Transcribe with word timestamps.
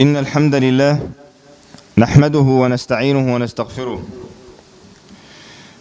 إن 0.00 0.16
الحمد 0.16 0.54
لله 0.54 1.00
نحمده 1.98 2.38
ونستعينه 2.62 3.34
ونستغفره 3.34 4.02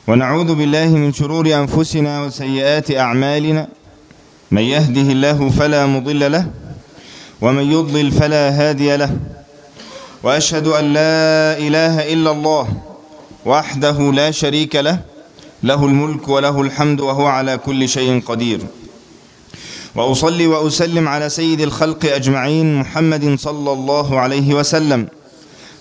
ونعوذ 0.07 0.55
بالله 0.55 0.89
من 0.95 1.13
شرور 1.13 1.45
أنفسنا 1.53 2.23
وسيئات 2.25 2.91
أعمالنا 2.91 3.67
من 4.51 4.61
يهده 4.61 5.01
الله 5.01 5.49
فلا 5.49 5.85
مضل 5.85 6.31
له 6.31 6.45
ومن 7.41 7.71
يضلل 7.71 8.11
فلا 8.11 8.43
هادي 8.49 8.95
له 8.97 9.11
وأشهد 10.23 10.67
أن 10.67 10.93
لا 10.93 11.57
إله 11.57 12.13
إلا 12.13 12.31
الله 12.31 12.67
وحده 13.45 14.01
لا 14.11 14.31
شريك 14.31 14.75
له 14.75 14.97
له 15.63 15.85
الملك 15.85 16.27
وله 16.27 16.61
الحمد 16.61 16.99
وهو 16.99 17.25
على 17.25 17.57
كل 17.57 17.89
شيء 17.89 18.21
قدير 18.25 18.61
واصلي 20.03 20.47
واسلم 20.47 21.07
على 21.07 21.29
سيد 21.29 21.61
الخلق 21.61 22.05
اجمعين 22.05 22.75
محمد 22.79 23.35
صلى 23.39 23.71
الله 23.71 24.19
عليه 24.19 24.53
وسلم 24.53 25.07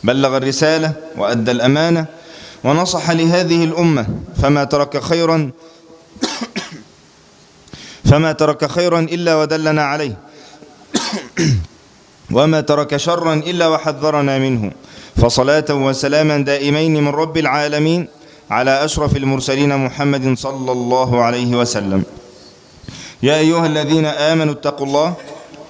بلغ 0.04 0.36
الرساله 0.36 0.92
وادى 1.16 1.50
الامانه 1.50 2.06
ونصح 2.64 3.10
لهذه 3.10 3.64
الامه 3.64 4.06
فما 4.42 4.64
ترك 4.64 5.02
خيرا 5.02 5.50
فما 8.10 8.32
ترك 8.32 8.70
خيرا 8.70 9.00
الا 9.00 9.36
ودلنا 9.36 9.82
عليه 9.84 10.16
وما 12.36 12.60
ترك 12.60 12.96
شرا 12.96 13.34
الا 13.34 13.68
وحذرنا 13.68 14.38
منه 14.38 14.72
فصلاه 15.16 15.66
وسلاما 15.70 16.38
دائمين 16.38 16.94
من 17.04 17.08
رب 17.08 17.36
العالمين 17.36 18.08
على 18.50 18.84
اشرف 18.84 19.16
المرسلين 19.16 19.76
محمد 19.76 20.38
صلى 20.38 20.72
الله 20.72 21.20
عليه 21.22 21.56
وسلم 21.56 22.04
يا 23.26 23.38
أيها 23.38 23.66
الذين 23.66 24.06
آمنوا 24.06 24.54
اتقوا 24.54 24.86
الله 24.86 25.08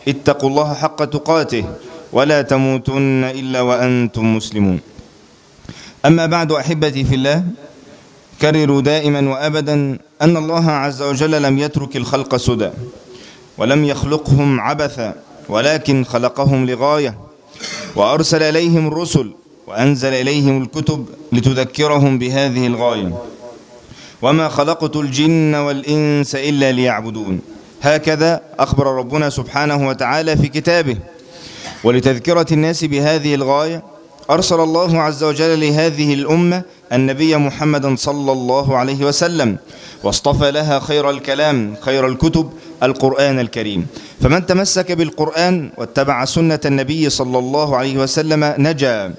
اتقوا 0.08 0.48
الله 0.48 0.74
حق 0.74 1.04
تقاته 1.04 1.64
ولا 2.12 2.42
تموتن 2.42 3.24
إلا 3.24 3.60
وأنتم 3.60 4.36
مسلمون 4.36 4.80
أما 6.06 6.26
بعد 6.26 6.52
أحبتي 6.52 7.04
في 7.04 7.14
الله 7.14 7.44
كرروا 8.40 8.80
دائما 8.80 9.20
وأبدا 9.32 9.98
أن 10.22 10.36
الله 10.36 10.70
عز 10.70 11.02
وجل 11.02 11.42
لم 11.42 11.58
يترك 11.58 11.96
الخلق 11.96 12.36
سدى 12.36 12.70
ولم 13.58 13.84
يخلقهم 13.84 14.60
عبثا 14.60 15.14
ولكن 15.48 16.04
خلقهم 16.04 16.66
لغاية 16.66 17.14
وأرسل 17.96 18.42
إليهم 18.42 18.86
الرسل 18.88 19.32
وأنزل 19.66 20.12
إليهم 20.14 20.62
الكتب 20.62 21.06
لتذكرهم 21.32 22.18
بهذه 22.18 22.66
الغاية 22.66 23.12
وما 24.22 24.48
خلقت 24.48 24.96
الجن 24.96 25.54
والإنس 25.54 26.34
إلا 26.34 26.72
ليعبدون 26.72 27.40
هكذا 27.82 28.40
أخبر 28.58 28.86
ربنا 28.86 29.30
سبحانه 29.30 29.88
وتعالى 29.88 30.36
في 30.36 30.48
كتابه 30.48 30.96
ولتذكرة 31.84 32.46
الناس 32.52 32.84
بهذه 32.84 33.34
الغاية 33.34 33.82
أرسل 34.30 34.60
الله 34.60 35.00
عز 35.00 35.24
وجل 35.24 35.60
لهذه 35.60 36.14
الأمة 36.14 36.62
النبي 36.92 37.36
محمدا 37.36 37.94
صلى 37.98 38.32
الله 38.32 38.76
عليه 38.76 39.06
وسلم 39.06 39.56
واصطفى 40.04 40.50
لها 40.50 40.78
خير 40.80 41.10
الكلام 41.10 41.74
خير 41.80 42.06
الكتب 42.06 42.50
القرآن 42.82 43.38
الكريم 43.38 43.86
فمن 44.20 44.46
تمسك 44.46 44.92
بالقرآن 44.92 45.70
واتبع 45.78 46.24
سنة 46.24 46.60
النبي 46.64 47.10
صلى 47.10 47.38
الله 47.38 47.76
عليه 47.76 47.98
وسلم 47.98 48.54
نجا 48.58 49.14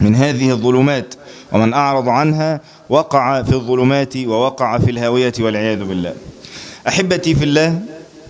من 0.00 0.14
هذه 0.14 0.50
الظلمات 0.50 1.14
ومن 1.52 1.74
أعرض 1.74 2.08
عنها 2.08 2.60
وقع 2.88 3.42
في 3.42 3.52
الظلمات 3.52 4.16
ووقع 4.16 4.78
في 4.78 4.90
الهاوية 4.90 5.32
والعياذ 5.40 5.84
بالله 5.84 6.14
أحبتي 6.88 7.34
في 7.34 7.44
الله 7.44 7.78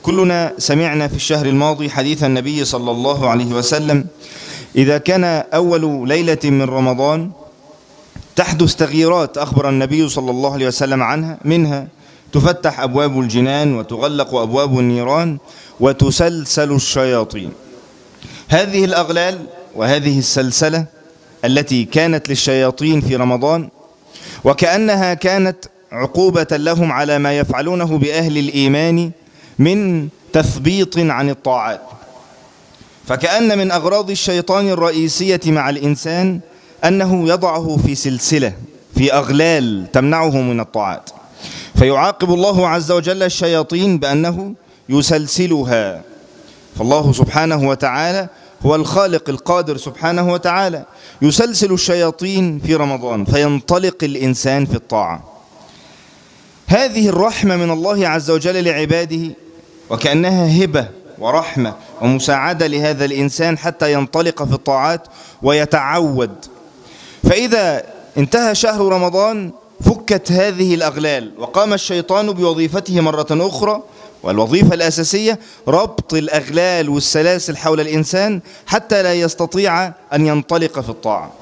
كلنا 0.03 0.53
سمعنا 0.59 1.09
في 1.09 1.17
الشهر 1.17 1.47
الماضي 1.47 1.91
حديث 1.91 2.25
النبي 2.25 2.65
صلى 2.65 2.91
الله 2.91 3.29
عليه 3.29 3.55
وسلم 3.55 4.07
إذا 4.77 4.99
كان 4.99 5.25
أول 5.55 6.09
ليلة 6.09 6.39
من 6.45 6.63
رمضان 6.63 7.31
تحدث 8.37 8.75
تغييرات 8.75 9.39
أخبر 9.39 9.69
النبي 9.69 10.09
صلى 10.09 10.31
الله 10.31 10.53
عليه 10.53 10.67
وسلم 10.67 11.03
عنها 11.03 11.39
منها 11.45 11.89
تفتح 12.33 12.81
أبواب 12.81 13.21
الجنان 13.21 13.75
وتغلق 13.75 14.35
أبواب 14.35 14.79
النيران 14.79 15.39
وتسلسل 15.81 16.73
الشياطين 16.73 17.53
هذه 18.49 18.85
الأغلال 18.85 19.39
وهذه 19.77 20.19
السلسلة 20.19 20.87
التي 21.45 21.85
كانت 21.85 22.29
للشياطين 22.29 23.01
في 23.01 23.17
رمضان 23.17 23.69
وكأنها 24.45 25.15
كانت 25.15 25.57
عقوبة 25.93 26.47
لهم 26.53 26.93
على 26.93 27.19
ما 27.19 27.39
يفعلونه 27.39 27.99
بأهل 27.99 28.39
الإيمان 28.39 29.11
من 29.59 30.09
تثبيط 30.33 30.99
عن 30.99 31.31
الطاعات 31.31 31.81
فكأن 33.07 33.59
من 33.59 33.71
أغراض 33.71 34.11
الشيطان 34.11 34.69
الرئيسية 34.71 35.41
مع 35.47 35.71
الإنسان 35.71 36.41
أنه 36.85 37.29
يضعه 37.29 37.77
في 37.87 37.95
سلسلة 37.95 38.53
في 38.95 39.13
أغلال 39.13 39.87
تمنعه 39.93 40.37
من 40.37 40.61
الطاعات 40.61 41.11
فيعاقب 41.75 42.33
الله 42.33 42.69
عز 42.69 42.93
وجل 42.93 43.23
الشياطين 43.23 43.99
بأنه 43.99 44.55
يسلسلها 44.89 46.03
فالله 46.79 47.13
سبحانه 47.13 47.69
وتعالى 47.69 48.29
هو 48.67 48.75
الخالق 48.75 49.29
القادر 49.29 49.77
سبحانه 49.77 50.33
وتعالى 50.33 50.85
يسلسل 51.23 51.73
الشياطين 51.73 52.59
في 52.67 52.75
رمضان 52.75 53.25
فينطلق 53.25 53.97
الإنسان 54.03 54.67
في 54.67 54.75
الطاعة 54.75 55.25
هذه 56.67 57.09
الرحمة 57.09 57.57
من 57.57 57.71
الله 57.71 58.09
عز 58.09 58.31
وجل 58.31 58.65
لعباده 58.65 59.31
وكأنها 59.91 60.65
هبة 60.65 60.89
ورحمة 61.19 61.75
ومساعدة 62.03 62.67
لهذا 62.67 63.05
الإنسان 63.05 63.59
حتى 63.59 63.93
ينطلق 63.93 64.43
في 64.43 64.53
الطاعات 64.53 65.03
ويتعود 65.43 66.31
فإذا 67.23 67.85
انتهى 68.19 68.55
شهر 68.55 68.93
رمضان 68.93 69.53
فكت 69.81 70.33
هذه 70.33 70.75
الأغلال 70.75 71.33
وقام 71.39 71.73
الشيطان 71.73 72.33
بوظيفته 72.33 73.01
مرة 73.01 73.27
أخرى 73.31 73.83
والوظيفة 74.23 74.75
الأساسية 74.75 75.39
ربط 75.69 76.15
الأغلال 76.15 76.89
والسلاسل 76.89 77.57
حول 77.57 77.81
الإنسان 77.81 78.41
حتى 78.67 79.03
لا 79.03 79.15
يستطيع 79.15 79.87
أن 80.15 80.27
ينطلق 80.27 80.81
في 80.81 80.89
الطاعة 80.89 81.33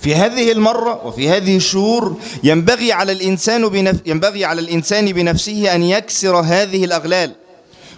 في 0.00 0.14
هذه 0.14 0.52
المرة 0.52 1.06
وفي 1.06 1.28
هذه 1.30 1.56
الشهور 1.56 2.16
ينبغي 2.44 2.92
على 2.92 3.12
الإنسان 3.12 3.68
بنف... 3.68 4.00
ينبغي 4.06 4.44
على 4.44 4.60
الإنسان 4.60 5.12
بنفسه 5.12 5.74
أن 5.74 5.82
يكسر 5.82 6.36
هذه 6.36 6.84
الأغلال 6.84 7.32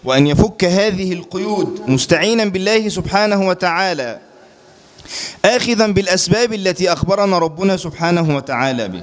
وأن 0.04 0.26
يفك 0.26 0.64
هذه 0.64 1.12
القيود 1.12 1.80
مستعينا 1.88 2.44
بالله 2.44 2.88
سبحانه 2.88 3.48
وتعالى 3.48 4.18
آخذا 5.44 5.86
بالأسباب 5.86 6.52
التي 6.52 6.92
أخبرنا 6.92 7.38
ربنا 7.38 7.76
سبحانه 7.76 8.36
وتعالى 8.36 8.88
به 8.88 9.02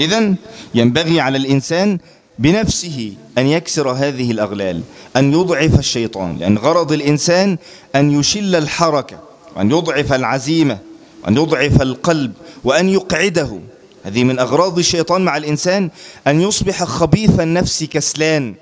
إذا 0.00 0.34
ينبغي 0.74 1.20
على 1.20 1.38
الإنسان 1.38 1.98
بنفسه 2.38 3.12
أن 3.38 3.46
يكسر 3.46 3.90
هذه 3.90 4.30
الأغلال 4.30 4.82
أن 5.16 5.32
يضعف 5.32 5.78
الشيطان 5.78 6.36
لأن 6.38 6.58
غرض 6.58 6.92
الإنسان 6.92 7.58
أن 7.96 8.10
يشل 8.20 8.54
الحركة 8.56 9.18
وأن 9.56 9.70
يضعف 9.70 10.12
العزيمة 10.12 10.78
وأن 11.24 11.36
يضعف 11.36 11.82
القلب 11.82 12.32
وأن 12.64 12.88
يقعده 12.88 13.60
هذه 14.04 14.24
من 14.24 14.38
أغراض 14.38 14.78
الشيطان 14.78 15.20
مع 15.24 15.36
الإنسان 15.36 15.90
أن 16.26 16.40
يصبح 16.40 16.84
خبيث 16.84 17.40
النفس 17.40 17.84
كسلان 17.84 18.54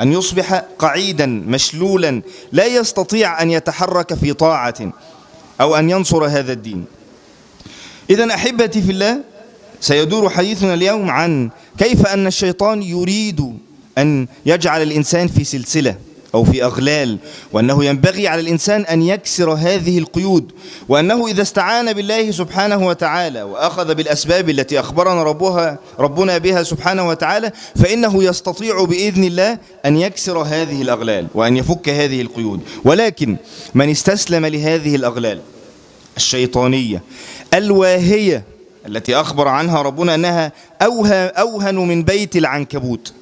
أن 0.00 0.12
يصبح 0.12 0.54
قعيدا 0.78 1.26
مشلولا 1.26 2.22
لا 2.52 2.66
يستطيع 2.66 3.42
أن 3.42 3.50
يتحرك 3.50 4.14
في 4.14 4.32
طاعة 4.32 4.74
أو 5.60 5.74
أن 5.76 5.90
ينصر 5.90 6.24
هذا 6.24 6.52
الدين 6.52 6.84
إذا 8.10 8.34
أحبتي 8.34 8.82
في 8.82 8.92
الله 8.92 9.20
سيدور 9.80 10.28
حديثنا 10.30 10.74
اليوم 10.74 11.10
عن 11.10 11.50
كيف 11.78 12.06
أن 12.06 12.26
الشيطان 12.26 12.82
يريد 12.82 13.54
أن 13.98 14.26
يجعل 14.46 14.82
الإنسان 14.82 15.28
في 15.28 15.44
سلسلة 15.44 15.96
أو 16.34 16.44
في 16.44 16.64
أغلال 16.64 17.18
وأنه 17.52 17.84
ينبغي 17.84 18.28
على 18.28 18.40
الإنسان 18.40 18.80
أن 18.82 19.02
يكسر 19.02 19.50
هذه 19.52 19.98
القيود 19.98 20.52
وأنه 20.88 21.26
إذا 21.26 21.42
استعان 21.42 21.92
بالله 21.92 22.30
سبحانه 22.30 22.86
وتعالى 22.86 23.42
وأخذ 23.42 23.94
بالأسباب 23.94 24.50
التي 24.50 24.80
أخبرنا 24.80 25.22
ربها 25.22 25.78
ربنا 25.98 26.38
بها 26.38 26.62
سبحانه 26.62 27.08
وتعالى 27.08 27.52
فإنه 27.76 28.24
يستطيع 28.24 28.84
بإذن 28.84 29.24
الله 29.24 29.58
أن 29.86 29.96
يكسر 29.96 30.38
هذه 30.38 30.82
الأغلال 30.82 31.26
وأن 31.34 31.56
يفك 31.56 31.88
هذه 31.88 32.20
القيود 32.22 32.60
ولكن 32.84 33.36
من 33.74 33.90
استسلم 33.90 34.46
لهذه 34.46 34.94
الأغلال 34.96 35.40
الشيطانية 36.16 37.02
الواهية 37.54 38.44
التي 38.86 39.16
أخبر 39.16 39.48
عنها 39.48 39.82
ربنا 39.82 40.14
أنها 40.14 40.52
أوهى 40.82 41.26
أوهن 41.38 41.74
من 41.76 42.02
بيت 42.02 42.36
العنكبوت 42.36 43.12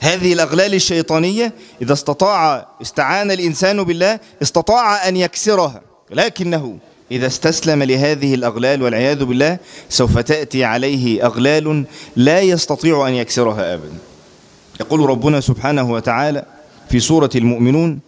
هذه 0.00 0.32
الأغلال 0.32 0.74
الشيطانية 0.74 1.52
إذا 1.82 1.92
استطاع 1.92 2.66
استعان 2.82 3.30
الإنسان 3.30 3.82
بالله 3.84 4.20
استطاع 4.42 5.08
أن 5.08 5.16
يكسرها 5.16 5.80
لكنه 6.10 6.78
إذا 7.12 7.26
استسلم 7.26 7.82
لهذه 7.82 8.34
الأغلال 8.34 8.82
والعياذ 8.82 9.24
بالله 9.24 9.58
سوف 9.88 10.18
تأتي 10.18 10.64
عليه 10.64 11.26
أغلال 11.26 11.84
لا 12.16 12.40
يستطيع 12.40 13.08
أن 13.08 13.14
يكسرها 13.14 13.74
أبدا 13.74 13.92
يقول 14.80 15.00
ربنا 15.10 15.40
سبحانه 15.40 15.90
وتعالى 15.92 16.44
في 16.90 17.00
سورة 17.00 17.30
المؤمنون 17.34 17.98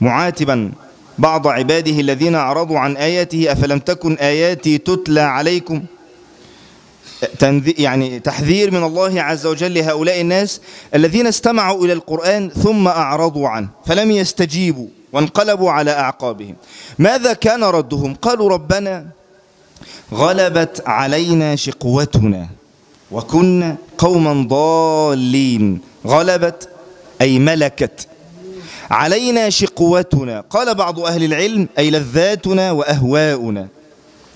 معاتبا 0.00 0.72
بعض 1.18 1.46
عباده 1.48 2.00
الذين 2.00 2.34
أعرضوا 2.34 2.78
عن 2.78 2.96
آياته 2.96 3.52
أفلم 3.52 3.78
تكن 3.78 4.14
آياتي 4.18 4.78
تتلى 4.78 5.20
عليكم؟ 5.20 5.84
يعني 7.78 8.20
تحذير 8.20 8.70
من 8.70 8.82
الله 8.82 9.22
عز 9.22 9.46
وجل 9.46 9.74
لهؤلاء 9.74 10.20
الناس 10.20 10.60
الذين 10.94 11.26
استمعوا 11.26 11.84
إلى 11.84 11.92
القرآن 11.92 12.50
ثم 12.50 12.88
أعرضوا 12.88 13.48
عنه 13.48 13.68
فلم 13.86 14.10
يستجيبوا 14.10 14.86
وانقلبوا 15.12 15.70
على 15.70 15.90
أعقابهم 15.90 16.56
ماذا 16.98 17.32
كان 17.32 17.64
ردهم 17.64 18.14
قالوا 18.14 18.48
ربنا 18.48 19.06
غلبت 20.14 20.82
علينا 20.86 21.56
شقوتنا 21.56 22.48
وكنا 23.10 23.76
قوما 23.98 24.46
ضالين 24.48 25.80
غلبت 26.06 26.68
أي 27.22 27.38
ملكت 27.38 28.06
علينا 28.90 29.50
شقوتنا 29.50 30.40
قال 30.40 30.74
بعض 30.74 31.00
أهل 31.00 31.24
العلم 31.24 31.68
أي 31.78 31.90
لذاتنا 31.90 32.72
وأهواؤنا 32.72 33.68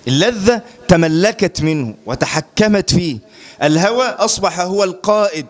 اللذة 0.09 0.61
تملكت 0.91 1.63
منه 1.63 1.95
وتحكمت 2.07 2.95
فيه 2.95 3.19
الهوى 3.63 4.07
أصبح 4.07 4.61
هو 4.61 4.85
القائد 4.85 5.47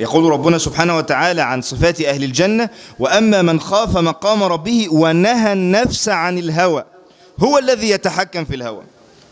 يقول 0.00 0.32
ربنا 0.32 0.58
سبحانه 0.58 0.96
وتعالى 0.96 1.40
عن 1.40 1.62
صفات 1.62 2.00
أهل 2.00 2.24
الجنة 2.24 2.70
وأما 2.98 3.42
من 3.42 3.60
خاف 3.60 3.96
مقام 3.96 4.42
ربه 4.42 4.88
ونهى 4.90 5.52
النفس 5.52 6.08
عن 6.08 6.38
الهوى 6.38 6.84
هو 7.40 7.58
الذي 7.58 7.90
يتحكم 7.90 8.44
في 8.44 8.54
الهوى 8.56 8.82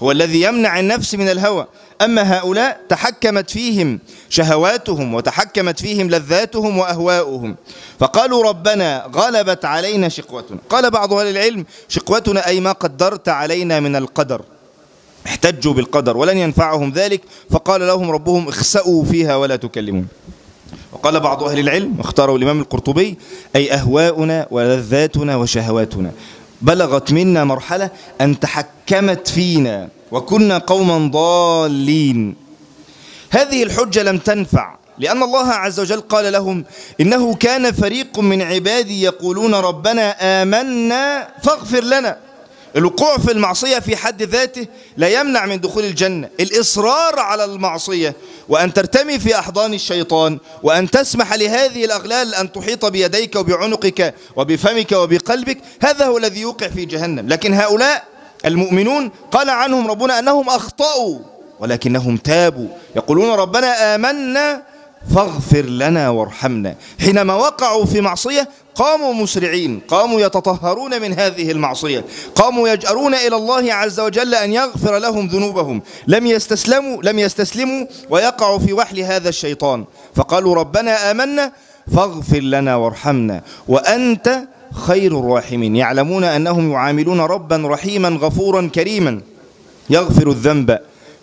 هو 0.02 0.11
الذي 0.12 0.43
يمنع 0.43 0.81
النفس 0.81 1.14
من 1.14 1.28
الهوى 1.28 1.67
أما 2.02 2.38
هؤلاء 2.38 2.81
تحكمت 2.88 3.50
فيهم 3.50 4.00
شهواتهم 4.28 5.14
وتحكمت 5.14 5.81
فيهم 5.81 6.11
لذاتهم 6.11 6.78
وأهواؤهم 6.78 7.56
فقالوا 8.00 8.49
ربنا 8.49 9.05
غلبت 9.14 9.64
علينا 9.64 10.08
شقوتنا 10.08 10.58
قال 10.70 10.90
بعض 10.90 11.12
أهل 11.12 11.26
العلم 11.26 11.64
شقوتنا 11.88 12.46
أي 12.46 12.61
ما 12.61 12.72
قدرت 12.72 13.28
علينا 13.28 13.81
من 13.81 13.96
القدر 13.96 14.43
احتجوا 15.26 15.72
بالقدر 15.72 16.17
ولن 16.17 16.38
ينفعهم 16.38 16.90
ذلك 16.90 17.20
فقال 17.50 17.81
لهم 17.87 18.11
ربهم 18.11 18.49
اخسأوا 18.49 19.05
فيها 19.05 19.37
ولا 19.37 19.56
تكلمون 19.56 20.06
وقال 20.93 21.20
بعض 21.20 21.43
أهل 21.44 21.58
العلم 21.58 21.94
اختاروا 22.00 22.38
الإمام 22.38 22.61
القرطبي 22.61 23.17
أي 23.56 23.72
أهواؤنا 23.72 24.46
ولذاتنا 24.50 25.37
وشهواتنا 25.37 26.11
بلغت 26.62 27.12
منا 27.12 27.44
مرحلة 27.44 27.90
أن 28.20 28.40
تحكمت 28.40 29.28
فينا 29.28 29.88
وكنا 30.12 30.58
قوما 30.58 31.11
ضالين 31.12 32.34
هذه 33.31 33.62
الحجة 33.62 34.02
لم 34.02 34.19
تنفع 34.19 34.76
لأن 34.99 35.22
الله 35.22 35.46
عز 35.49 35.81
وجل 35.81 36.00
قال 36.00 36.32
لهم 36.32 36.64
إنه 37.00 37.34
كان 37.34 37.72
فريق 37.72 38.19
من 38.19 38.43
عبادي 38.43 39.02
يقولون 39.02 39.55
ربنا 39.55 40.17
آمنا 40.43 41.28
فاغفر 41.43 41.84
لنا 41.84 42.17
الوقوع 42.76 43.19
في 43.19 43.31
المعصية 43.32 43.78
في 43.78 43.96
حد 43.96 44.22
ذاته 44.22 44.67
لا 44.96 45.08
يمنع 45.08 45.46
من 45.46 45.61
دخول 45.61 45.84
الجنة 45.84 46.28
الإصرار 46.40 47.19
على 47.20 47.44
المعصية 47.44 48.14
وأن 48.49 48.72
ترتمي 48.72 49.19
في 49.19 49.38
أحضان 49.38 49.75
الشيطان 49.75 50.38
وأن 50.62 50.90
تسمح 50.90 51.32
لهذه 51.34 51.84
الأغلال 51.84 52.34
أن 52.34 52.52
تحيط 52.52 52.84
بيديك 52.84 53.37
وبعنقك 53.37 54.14
وبفمك 54.37 54.93
وبقلبك 54.93 55.58
هذا 55.82 56.05
هو 56.06 56.19
الذي 56.19 56.40
يوقع 56.40 56.69
في 56.69 56.84
جهنم 56.84 57.28
لكن 57.28 57.55
هؤلاء 57.55 58.05
المؤمنون 58.46 59.11
قال 59.32 59.50
عنهم 59.50 59.87
ربنا 59.90 60.19
أنهم 60.19 60.49
أخطأوا 60.49 61.19
ولكنهم 61.61 62.17
تابوا 62.17 62.69
يقولون 62.96 63.31
ربنا 63.31 63.94
آمنا 63.94 64.62
فاغفر 65.14 65.62
لنا 65.64 66.08
وارحمنا 66.11 66.75
حينما 67.00 67.35
وقعوا 67.35 67.85
في 67.85 68.00
معصية 68.00 68.49
قاموا 68.75 69.14
مسرعين 69.14 69.81
قاموا 69.88 70.20
يتطهرون 70.20 71.02
من 71.02 71.12
هذه 71.12 71.50
المعصية 71.50 72.05
قاموا 72.35 72.69
يجأرون 72.69 73.14
إلى 73.14 73.37
الله 73.37 73.75
عز 73.75 74.00
وجل 74.00 74.35
أن 74.35 74.52
يغفر 74.52 74.99
لهم 74.99 75.26
ذنوبهم 75.26 75.82
لم 76.06 76.26
يستسلموا 76.26 77.02
لم 77.02 77.19
يستسلموا 77.19 77.87
ويقعوا 78.11 78.58
في 78.58 78.73
وحل 78.73 79.00
هذا 79.00 79.29
الشيطان 79.29 79.85
فقالوا 80.17 80.55
ربنا 80.55 81.11
آمنا 81.11 81.53
فاغفر 81.96 82.38
لنا 82.41 82.76
وارحمنا 82.76 83.43
وأنت 83.69 84.41
خير 84.87 85.19
الراحمين 85.19 85.76
يعلمون 85.76 86.25
أنهم 86.25 86.73
يعاملون 86.73 87.20
ربا 87.20 87.62
رحيما 87.67 88.08
غفورا 88.08 88.70
كريما 88.75 89.20
يغفر 89.91 90.31
الذنب 90.31 90.79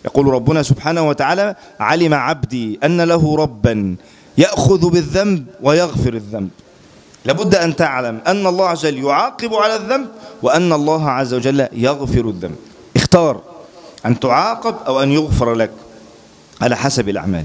يقول 0.08 0.26
ربنا 0.26 0.62
سبحانه 0.62 1.08
وتعالى 1.08 1.54
علم 1.80 2.14
عبدي 2.14 2.78
أن 2.84 3.00
له 3.00 3.36
ربا 3.36 3.96
يأخذ 4.38 4.90
بالذنب 4.90 5.44
ويغفر 5.62 6.14
الذنب 6.14 6.48
لابد 7.24 7.54
أن 7.54 7.76
تعلم 7.76 8.18
أن 8.26 8.46
الله 8.46 8.66
عز 8.68 8.86
وجل 8.86 9.04
يعاقب 9.04 9.54
على 9.54 9.76
الذنب 9.76 10.06
وأن 10.42 10.72
الله 10.72 11.10
عز 11.10 11.34
وجل 11.34 11.66
يغفر 11.72 12.28
الذنب 12.28 12.56
اختار 12.96 13.40
أن 14.06 14.20
تعاقب 14.20 14.74
أو 14.86 15.02
أن 15.02 15.12
يغفر 15.12 15.54
لك 15.54 15.70
على 16.60 16.76
حسب 16.76 17.08
الأعمال 17.08 17.44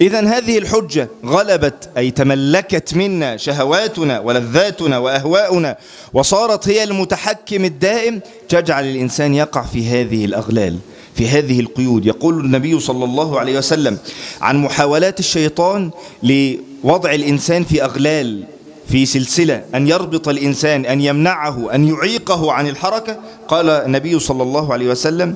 إذا 0.00 0.20
هذه 0.38 0.58
الحجة 0.58 1.08
غلبت 1.26 1.88
أي 1.96 2.10
تملكت 2.10 2.94
منا 2.94 3.36
شهواتنا 3.36 4.20
ولذاتنا 4.20 4.98
وأهواؤنا 4.98 5.76
وصارت 6.12 6.68
هي 6.68 6.84
المتحكم 6.84 7.64
الدائم 7.64 8.20
تجعل 8.48 8.84
الإنسان 8.84 9.34
يقع 9.34 9.62
في 9.62 9.86
هذه 9.88 10.24
الأغلال 10.24 10.78
في 11.14 11.28
هذه 11.28 11.60
القيود 11.60 12.06
يقول 12.06 12.40
النبي 12.44 12.80
صلى 12.80 13.04
الله 13.04 13.40
عليه 13.40 13.58
وسلم 13.58 13.98
عن 14.40 14.56
محاولات 14.62 15.20
الشيطان 15.20 15.90
لوضع 16.22 17.14
الإنسان 17.14 17.64
في 17.64 17.84
أغلال 17.84 18.44
في 18.88 19.06
سلسلة 19.06 19.64
أن 19.74 19.88
يربط 19.88 20.28
الإنسان 20.28 20.86
أن 20.86 21.00
يمنعه 21.00 21.74
أن 21.74 21.88
يعيقه 21.88 22.52
عن 22.52 22.68
الحركة 22.68 23.20
قال 23.48 23.70
النبي 23.70 24.18
صلى 24.18 24.42
الله 24.42 24.72
عليه 24.72 24.88
وسلم 24.90 25.34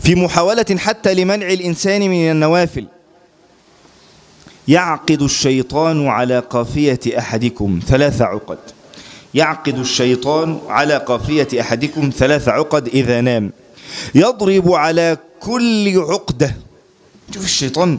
في 0.00 0.14
محاولة 0.14 0.66
حتى 0.78 1.14
لمنع 1.14 1.46
الإنسان 1.52 2.00
من 2.10 2.30
النوافل 2.30 2.84
يعقد 4.68 5.22
الشيطان 5.22 6.06
على 6.06 6.38
قافية 6.38 7.00
أحدكم 7.18 7.80
ثلاث 7.86 8.22
عقد 8.22 8.58
يعقد 9.34 9.78
الشيطان 9.78 10.58
على 10.68 10.96
قافية 10.96 11.48
أحدكم 11.60 12.10
ثلاث 12.18 12.48
عقد 12.48 12.86
إذا 12.86 13.20
نام 13.20 13.50
يضرب 14.14 14.72
على 14.72 15.16
كل 15.40 15.98
عقدة 16.08 16.56
شوف 17.34 17.44
الشيطان 17.44 17.98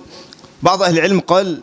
بعض 0.63 0.82
أهل 0.84 0.94
العلم 0.98 1.20
قال 1.20 1.60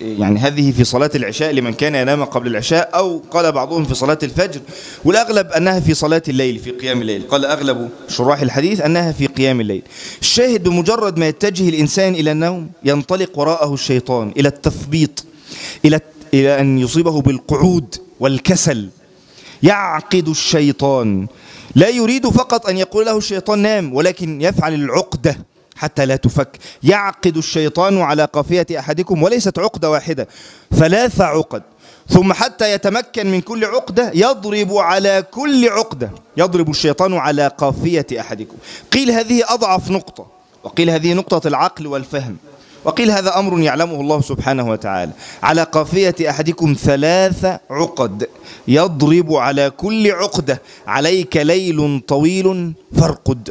يعني 0.00 0.38
هذه 0.40 0.72
في 0.72 0.84
صلاة 0.84 1.10
العشاء 1.14 1.52
لمن 1.52 1.72
كان 1.74 1.94
ينام 1.94 2.24
قبل 2.24 2.46
العشاء 2.46 2.90
أو 2.94 3.22
قال 3.30 3.52
بعضهم 3.52 3.84
في 3.84 3.94
صلاة 3.94 4.18
الفجر 4.22 4.60
والأغلب 5.04 5.46
أنها 5.52 5.80
في 5.80 5.94
صلاة 5.94 6.22
الليل 6.28 6.58
في 6.58 6.70
قيام 6.70 7.00
الليل 7.00 7.22
قال 7.22 7.44
أغلب 7.44 7.88
شراح 8.08 8.40
الحديث 8.40 8.80
أنها 8.80 9.12
في 9.12 9.26
قيام 9.26 9.60
الليل 9.60 9.82
الشاهد 10.20 10.62
بمجرد 10.68 11.18
ما 11.18 11.26
يتجه 11.28 11.68
الإنسان 11.68 12.14
إلى 12.14 12.32
النوم 12.32 12.70
ينطلق 12.84 13.38
وراءه 13.38 13.74
الشيطان 13.74 14.32
إلى 14.36 14.48
التثبيط 14.48 15.24
إلى 15.84 16.00
إلى 16.34 16.60
أن 16.60 16.78
يصيبه 16.78 17.20
بالقعود 17.22 17.94
والكسل 18.20 18.88
يعقد 19.62 20.28
الشيطان 20.28 21.26
لا 21.74 21.88
يريد 21.88 22.26
فقط 22.28 22.66
أن 22.68 22.76
يقول 22.78 23.06
له 23.06 23.16
الشيطان 23.16 23.58
نام 23.58 23.94
ولكن 23.94 24.40
يفعل 24.42 24.74
العقدة 24.74 25.36
حتى 25.76 26.06
لا 26.06 26.16
تفك 26.16 26.58
يعقد 26.82 27.36
الشيطان 27.36 28.00
على 28.02 28.24
قافية 28.32 28.66
أحدكم 28.78 29.22
وليست 29.22 29.58
عقدة 29.58 29.90
واحدة 29.90 30.28
ثلاث 30.74 31.20
عقد 31.20 31.62
ثم 32.08 32.32
حتى 32.32 32.72
يتمكن 32.72 33.30
من 33.32 33.40
كل 33.40 33.64
عقدة 33.64 34.10
يضرب 34.14 34.72
على 34.76 35.24
كل 35.30 35.68
عقدة 35.68 36.10
يضرب 36.36 36.70
الشيطان 36.70 37.14
على 37.14 37.50
قافية 37.58 38.06
أحدكم 38.20 38.56
قيل 38.92 39.10
هذه 39.10 39.44
أضعف 39.48 39.90
نقطة 39.90 40.26
وقيل 40.64 40.90
هذه 40.90 41.12
نقطة 41.12 41.48
العقل 41.48 41.86
والفهم 41.86 42.36
وقيل 42.84 43.10
هذا 43.10 43.38
أمر 43.38 43.60
يعلمه 43.60 44.00
الله 44.00 44.20
سبحانه 44.20 44.68
وتعالى 44.70 45.12
على 45.42 45.62
قافية 45.62 46.16
أحدكم 46.30 46.76
ثلاث 46.80 47.58
عقد 47.70 48.26
يضرب 48.68 49.34
على 49.34 49.70
كل 49.70 50.10
عقدة 50.10 50.62
عليك 50.86 51.36
ليل 51.36 52.00
طويل 52.08 52.72
فارقد 53.00 53.50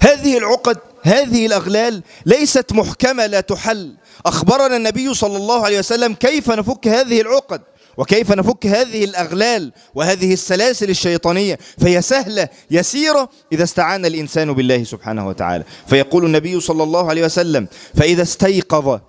هذه 0.00 0.38
العقد 0.38 0.78
هذه 1.02 1.46
الأغلال 1.46 2.02
ليست 2.26 2.72
محكمة 2.72 3.26
لا 3.26 3.40
تحل 3.40 3.94
أخبرنا 4.26 4.76
النبي 4.76 5.14
صلى 5.14 5.36
الله 5.36 5.64
عليه 5.64 5.78
وسلم 5.78 6.14
كيف 6.14 6.50
نفك 6.50 6.88
هذه 6.88 7.20
العقد 7.20 7.60
وكيف 7.96 8.32
نفك 8.32 8.66
هذه 8.66 9.04
الأغلال 9.04 9.72
وهذه 9.94 10.32
السلاسل 10.32 10.90
الشيطانية 10.90 11.58
فهي 11.78 12.02
سهلة 12.02 12.48
يسيرة 12.70 13.28
إذا 13.52 13.64
استعان 13.64 14.06
الإنسان 14.06 14.52
بالله 14.52 14.84
سبحانه 14.84 15.28
وتعالى 15.28 15.64
فيقول 15.86 16.24
النبي 16.24 16.60
صلى 16.60 16.82
الله 16.82 17.08
عليه 17.10 17.24
وسلم 17.24 17.66
فإذا 17.94 18.22
استيقظ 18.22 19.00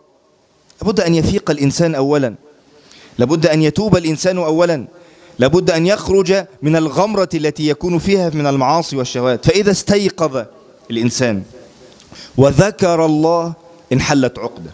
لابد 0.81 0.99
أن 0.99 1.15
يفيق 1.15 1.51
الإنسان 1.51 1.95
أولا 1.95 2.35
لابد 3.17 3.45
أن 3.45 3.61
يتوب 3.61 3.97
الإنسان 3.97 4.37
أولا 4.37 4.85
لابد 5.39 5.71
أن 5.71 5.85
يخرج 5.87 6.45
من 6.61 6.75
الغمرة 6.75 7.29
التي 7.33 7.69
يكون 7.69 7.99
فيها 7.99 8.29
من 8.33 8.47
المعاصي 8.47 8.97
والشهوات 8.97 9.45
فإذا 9.45 9.71
استيقظ 9.71 10.45
الإنسان 10.91 11.43
وذكر 12.37 13.05
الله 13.05 13.53
انحلت 13.93 14.39
عقدة 14.39 14.69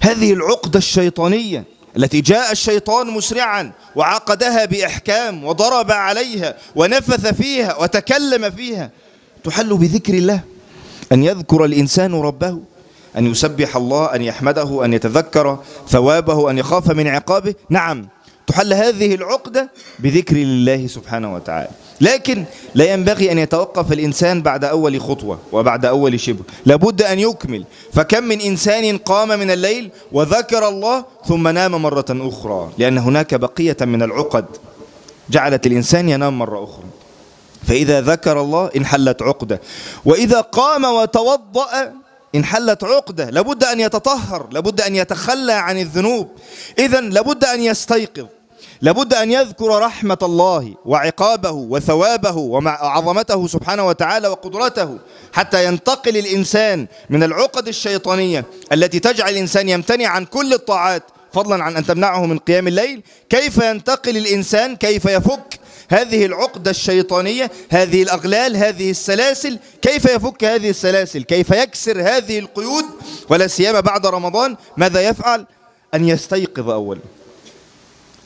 هذه 0.00 0.32
العقدة 0.32 0.78
الشيطانية 0.78 1.64
التي 1.96 2.20
جاء 2.20 2.52
الشيطان 2.52 3.06
مسرعا 3.06 3.72
وعقدها 3.96 4.64
بإحكام 4.64 5.44
وضرب 5.44 5.90
عليها 5.90 6.54
ونفث 6.76 7.26
فيها 7.26 7.76
وتكلم 7.80 8.50
فيها 8.50 8.90
تحل 9.44 9.76
بذكر 9.76 10.14
الله 10.14 10.40
أن 11.12 11.22
يذكر 11.24 11.64
الإنسان 11.64 12.14
ربه 12.14 12.58
أن 13.16 13.26
يسبح 13.26 13.76
الله 13.76 14.14
أن 14.14 14.22
يحمده 14.22 14.84
أن 14.84 14.92
يتذكر 14.92 15.58
ثوابه 15.88 16.50
أن 16.50 16.58
يخاف 16.58 16.90
من 16.90 17.06
عقابه 17.08 17.54
نعم 17.70 18.08
تحل 18.46 18.72
هذه 18.74 19.14
العقدة 19.14 19.70
بذكر 19.98 20.36
الله 20.36 20.86
سبحانه 20.86 21.34
وتعالى 21.34 21.68
لكن 22.00 22.44
لا 22.74 22.92
ينبغي 22.92 23.32
أن 23.32 23.38
يتوقف 23.38 23.92
الإنسان 23.92 24.42
بعد 24.42 24.64
أول 24.64 25.00
خطوة 25.00 25.38
وبعد 25.52 25.84
أول 25.84 26.20
شبر 26.20 26.42
لابد 26.66 27.02
أن 27.02 27.18
يكمل 27.18 27.64
فكم 27.92 28.24
من 28.24 28.40
إنسان 28.40 28.98
قام 28.98 29.28
من 29.28 29.50
الليل 29.50 29.90
وذكر 30.12 30.68
الله 30.68 31.04
ثم 31.26 31.48
نام 31.48 31.70
مرة 31.72 32.04
أخرى 32.10 32.70
لأن 32.78 32.98
هناك 32.98 33.34
بقية 33.34 33.76
من 33.80 34.02
العقد 34.02 34.44
جعلت 35.30 35.66
الإنسان 35.66 36.08
ينام 36.08 36.38
مرة 36.38 36.64
أخرى 36.64 36.84
فإذا 37.66 38.00
ذكر 38.00 38.40
الله 38.40 38.70
انحلت 38.76 39.22
عقدة 39.22 39.60
وإذا 40.04 40.40
قام 40.40 40.84
وتوضأ 40.84 41.92
انحلت 42.34 42.84
عقدة 42.84 43.30
لابد 43.30 43.64
أن 43.64 43.80
يتطهر 43.80 44.46
لابد 44.52 44.80
أن 44.80 44.96
يتخلى 44.96 45.52
عن 45.52 45.78
الذنوب 45.80 46.28
إذا 46.78 47.00
لابد 47.00 47.44
أن 47.44 47.62
يستيقظ 47.62 48.26
لابد 48.82 49.14
أن 49.14 49.32
يذكر 49.32 49.68
رحمة 49.78 50.18
الله 50.22 50.74
وعقابه 50.84 51.50
وثوابه 51.50 52.32
وعظمته 52.36 53.46
سبحانه 53.46 53.86
وتعالى 53.86 54.28
وقدرته 54.28 54.98
حتى 55.32 55.64
ينتقل 55.66 56.16
الإنسان 56.16 56.86
من 57.10 57.22
العقد 57.22 57.68
الشيطانية 57.68 58.44
التي 58.72 58.98
تجعل 59.00 59.32
الإنسان 59.32 59.68
يمتنع 59.68 60.08
عن 60.08 60.24
كل 60.24 60.52
الطاعات 60.54 61.02
فضلا 61.32 61.64
عن 61.64 61.76
أن 61.76 61.86
تمنعه 61.86 62.26
من 62.26 62.38
قيام 62.38 62.68
الليل 62.68 63.02
كيف 63.30 63.56
ينتقل 63.56 64.16
الإنسان 64.16 64.76
كيف 64.76 65.04
يفك 65.04 65.60
هذه 65.90 66.26
العقدة 66.26 66.70
الشيطانية 66.70 67.50
هذه 67.70 68.02
الأغلال 68.02 68.56
هذه 68.56 68.90
السلاسل 68.90 69.58
كيف 69.82 70.04
يفك 70.04 70.44
هذه 70.44 70.70
السلاسل 70.70 71.22
كيف 71.22 71.50
يكسر 71.50 72.00
هذه 72.02 72.38
القيود 72.38 72.84
ولا 73.28 73.46
سيما 73.46 73.80
بعد 73.80 74.06
رمضان 74.06 74.56
ماذا 74.76 75.00
يفعل 75.00 75.46
أن 75.94 76.08
يستيقظ 76.08 76.70
أولا 76.70 77.00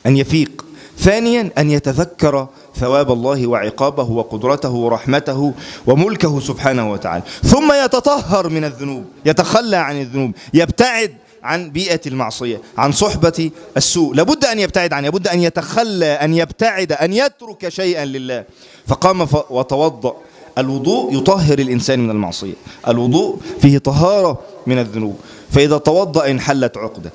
أن 0.05 0.17
يفيق 0.17 0.65
ثانيا 0.97 1.49
أن 1.57 1.69
يتذكر 1.71 2.47
ثواب 2.75 3.11
الله 3.11 3.47
وعقابه 3.47 4.03
وقدرته 4.03 4.71
ورحمته 4.71 5.53
وملكه 5.87 6.39
سبحانه 6.39 6.91
وتعالى 6.91 7.23
ثم 7.43 7.73
يتطهر 7.85 8.49
من 8.49 8.63
الذنوب 8.65 9.05
يتخلى 9.25 9.75
عن 9.77 10.01
الذنوب 10.01 10.31
يبتعد 10.53 11.11
عن 11.43 11.71
بيئة 11.71 11.99
المعصية 12.07 12.61
عن 12.77 12.91
صحبة 12.91 13.51
السوء 13.77 14.15
لابد 14.15 14.45
أن 14.45 14.59
يبتعد 14.59 14.93
عنه 14.93 15.03
لابد 15.03 15.27
أن 15.27 15.39
يتخلى 15.41 16.05
أن 16.13 16.33
يبتعد 16.33 16.91
أن 16.91 17.13
يترك 17.13 17.69
شيئا 17.69 18.05
لله 18.05 18.43
فقام 18.87 19.27
وتوضأ 19.49 20.15
الوضوء 20.57 21.15
يطهر 21.17 21.59
الإنسان 21.59 21.99
من 21.99 22.09
المعصية 22.11 22.53
الوضوء 22.87 23.37
فيه 23.61 23.77
طهارة 23.77 24.37
من 24.67 24.79
الذنوب 24.79 25.19
فإذا 25.51 25.77
توضأ 25.77 26.29
انحلت 26.31 26.77
عقدة 26.77 27.09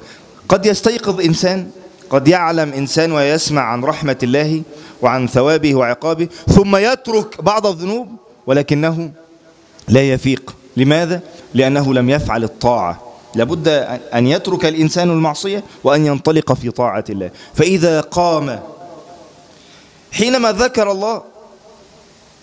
قد 0.49 0.67
يستيقظ 0.67 1.21
إنسان 1.21 1.71
قد 2.11 2.29
يعلم 2.29 2.73
إنسان 2.73 3.13
ويسمع 3.13 3.63
عن 3.63 3.85
رحمة 3.85 4.19
الله 4.23 4.63
وعن 5.03 5.27
ثوابه 5.27 5.75
وعقابه 5.75 6.29
ثم 6.55 6.77
يترك 6.77 7.43
بعض 7.43 7.67
الذنوب 7.67 8.09
ولكنه 8.47 9.11
لا 9.89 10.01
يفيق 10.03 10.55
لماذا؟ 10.77 11.21
لأنه 11.55 11.95
لم 11.95 12.11
يفعل 12.11 12.45
الطاعة 12.45 13.01
لابد 13.35 13.69
أن 14.15 14.27
يترك 14.27 14.65
الإنسان 14.67 15.11
المعصية 15.11 15.65
وأن 15.85 16.07
ينطلق 16.07 16.53
في 16.53 16.71
طاعة 16.71 17.05
الله 17.11 17.31
فإذا 17.55 18.01
قام 18.01 18.61
حينما 20.13 20.53
ذكر 20.53 20.91
الله 20.91 21.23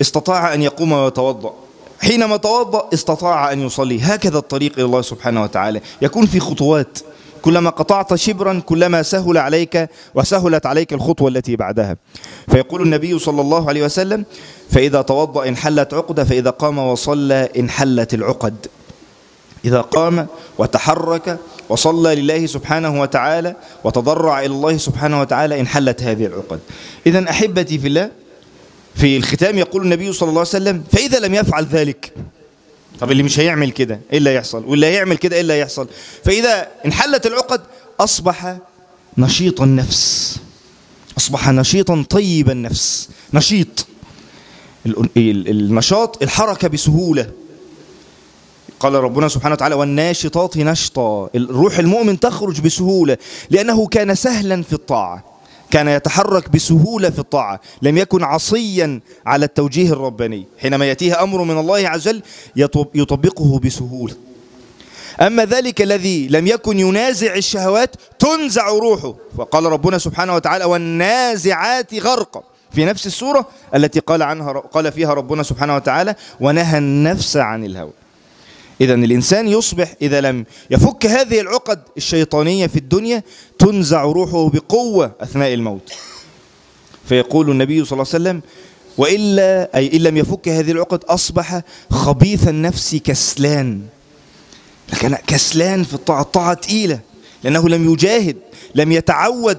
استطاع 0.01 0.53
أن 0.53 0.62
يقوم 0.62 0.91
ويتوضأ 0.91 1.53
حينما 2.01 2.38
توضأ 2.38 2.89
استطاع 2.93 3.51
أن 3.51 3.62
يصلي 3.62 4.01
هكذا 4.01 4.38
الطريق 4.38 4.74
إلى 4.74 4.84
الله 4.84 5.01
سبحانه 5.01 5.43
وتعالى 5.43 5.81
يكون 6.01 6.25
في 6.25 6.39
خطوات 6.39 6.98
كلما 7.46 7.70
قطعت 7.70 8.16
شبرا 8.16 8.62
كلما 8.66 9.04
سهل 9.04 9.38
عليك 9.38 9.90
وسهلت 10.16 10.66
عليك 10.66 10.94
الخطوة 10.94 11.28
التي 11.30 11.56
بعدها 11.56 11.98
فيقول 12.48 12.82
النبي 12.82 13.20
صلى 13.20 13.42
الله 13.42 13.68
عليه 13.70 13.84
وسلم 13.86 14.25
فإذا 14.72 15.02
توضأ 15.02 15.48
انحلت 15.48 15.94
عقدة 15.94 16.24
فإذا 16.24 16.50
قام 16.50 16.78
وصلى 16.78 17.50
انحلت 17.58 18.14
العقد 18.14 18.68
إذا 19.66 19.82
قام 19.82 20.28
وتحرك 20.58 21.38
وصلى 21.70 22.16
لله 22.22 22.46
سبحانه 22.46 23.02
وتعالى 23.02 23.56
وتضرع 23.84 24.40
إلى 24.40 24.54
الله 24.54 24.78
سبحانه 24.78 25.22
وتعالى 25.22 25.60
انحلت 25.60 26.04
هذه 26.04 26.25
العقد 26.25 26.60
إذا 27.08 27.30
أحبتي 27.30 27.80
في 27.80 27.88
الله 27.88 28.12
في 28.96 29.18
الختام 29.18 29.58
يقول 29.58 29.82
النبي 29.82 30.14
صلى 30.14 30.30
الله 30.30 30.40
عليه 30.42 30.50
وسلم 30.50 30.84
فإذا 30.92 31.20
لم 31.20 31.34
يفعل 31.34 31.66
ذلك 31.66 32.14
طب 33.00 33.12
اللي 33.12 33.24
مش 33.24 33.40
هيعمل 33.40 33.72
كده 33.72 34.00
ايه 34.12 34.18
اللي 34.18 34.30
هيحصل 34.30 34.66
واللي 34.66 34.86
هيعمل 34.86 35.18
كده 35.18 35.36
ايه 35.36 35.42
اللي 35.42 35.54
هيحصل 35.54 35.88
فاذا 36.25 36.68
انحلت 36.86 37.28
العقد 37.28 37.62
اصبح 38.00 38.58
نشيط 39.18 39.62
النفس 39.62 40.36
اصبح 41.18 41.50
نشيطا 41.50 42.06
طيب 42.10 42.50
النفس 42.50 43.10
نشيط 43.34 43.88
النشاط 45.18 46.24
الحركه 46.24 46.68
بسهوله 46.68 47.32
قال 48.80 48.94
ربنا 48.94 49.28
سبحانه 49.28 49.56
وتعالى 49.56 49.75
والناشطات 49.75 50.58
نشطا 50.58 51.30
روح 51.36 51.78
المؤمن 51.80 52.20
تخرج 52.20 52.62
بسهوله 52.62 53.18
لانه 53.50 53.88
كان 53.88 54.16
سهلا 54.16 54.62
في 54.64 54.74
الطاعه 54.74 55.35
كان 55.72 55.88
يتحرك 55.88 56.50
بسهولة 56.50 57.10
في 57.10 57.19
الطاعة 57.19 57.62
لم 57.81 57.98
يكن 57.98 58.24
عصيا 58.24 59.00
على 59.25 59.45
التوجيه 59.45 59.89
الرباني 59.93 60.45
حينما 60.62 60.86
يأتيه 60.88 61.24
أمر 61.24 61.43
من 61.43 61.57
الله 61.57 61.88
عز 61.89 62.07
وجل 62.07 62.22
يطبقه 62.95 63.60
بسهولة 63.60 64.15
أما 65.22 65.45
ذلك 65.45 65.81
الذي 65.81 66.27
لم 66.27 66.48
يكن 66.48 66.79
ينازع 66.79 67.36
الشهوات 67.36 67.95
تنزع 68.19 68.69
روحه 68.69 69.13
فقال 69.38 69.63
ربنا 69.65 69.98
سبحانه 69.98 70.36
وتعالى 70.36 70.65
والنازعات 70.65 71.93
غرقا 71.95 72.43
في 72.72 72.86
نفس 72.86 73.07
السورة 73.07 73.45
التي 73.75 74.00
قال 74.00 74.24
عنها 74.24 74.51
قال 74.53 74.91
فيها 74.91 75.13
ربنا 75.13 75.43
سبحانه 75.43 75.75
وتعالى 75.75 76.15
ونهى 76.39 76.77
النفس 76.77 77.38
عن 77.38 77.65
الهوى 77.65 77.91
إذا 78.82 78.94
الإنسان 78.94 79.48
يصبح 79.48 79.94
إذا 80.01 80.22
لم 80.22 80.46
يفك 80.72 81.05
هذه 81.05 81.41
العقد 81.41 81.79
الشيطانية 81.98 82.67
في 82.67 82.75
الدنيا 82.75 83.24
تنزع 83.60 84.03
روحه 84.03 84.50
بقوة 84.50 85.12
أثناء 85.20 85.53
الموت 85.53 85.91
فيقول 87.10 87.50
النبي 87.50 87.86
صلى 87.86 87.91
الله 88.01 88.10
عليه 88.13 88.24
وسلم 88.24 88.41
وإلا 88.98 89.70
أي 89.77 89.98
إن 89.98 90.03
لم 90.03 90.17
يفك 90.17 90.50
هذه 90.50 90.72
العقد 90.72 91.03
أصبح 91.03 91.62
خبيث 91.89 92.48
النفس 92.48 92.96
كسلان 92.96 93.82
لكن 94.94 95.15
كسلان 95.27 95.84
في 95.84 95.94
الطاعة 95.94 96.22
الطاعة 96.22 96.53
تقيلة 96.53 97.00
لأنه 97.44 97.70
لم 97.70 97.94
يجاهد 97.94 98.38
لم 98.75 98.91
يتعود 98.91 99.58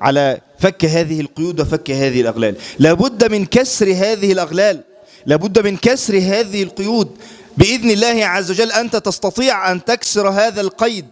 على 0.00 0.40
فك 0.58 0.84
هذه 0.84 1.20
القيود 1.20 1.60
وفك 1.60 1.90
هذه 1.90 2.20
الأغلال 2.20 2.54
لابد 2.78 3.30
من 3.32 3.46
كسر 3.46 3.86
هذه 3.86 4.32
الأغلال 4.32 4.80
لابد 5.26 5.58
من 5.66 5.76
كسر 5.76 6.18
هذه 6.18 6.62
القيود 6.62 7.08
بإذن 7.58 7.90
الله 7.90 8.26
عز 8.26 8.50
وجل 8.50 8.72
أنت 8.72 8.96
تستطيع 8.96 9.72
أن 9.72 9.84
تكسر 9.84 10.28
هذا 10.28 10.60
القيد 10.60 11.06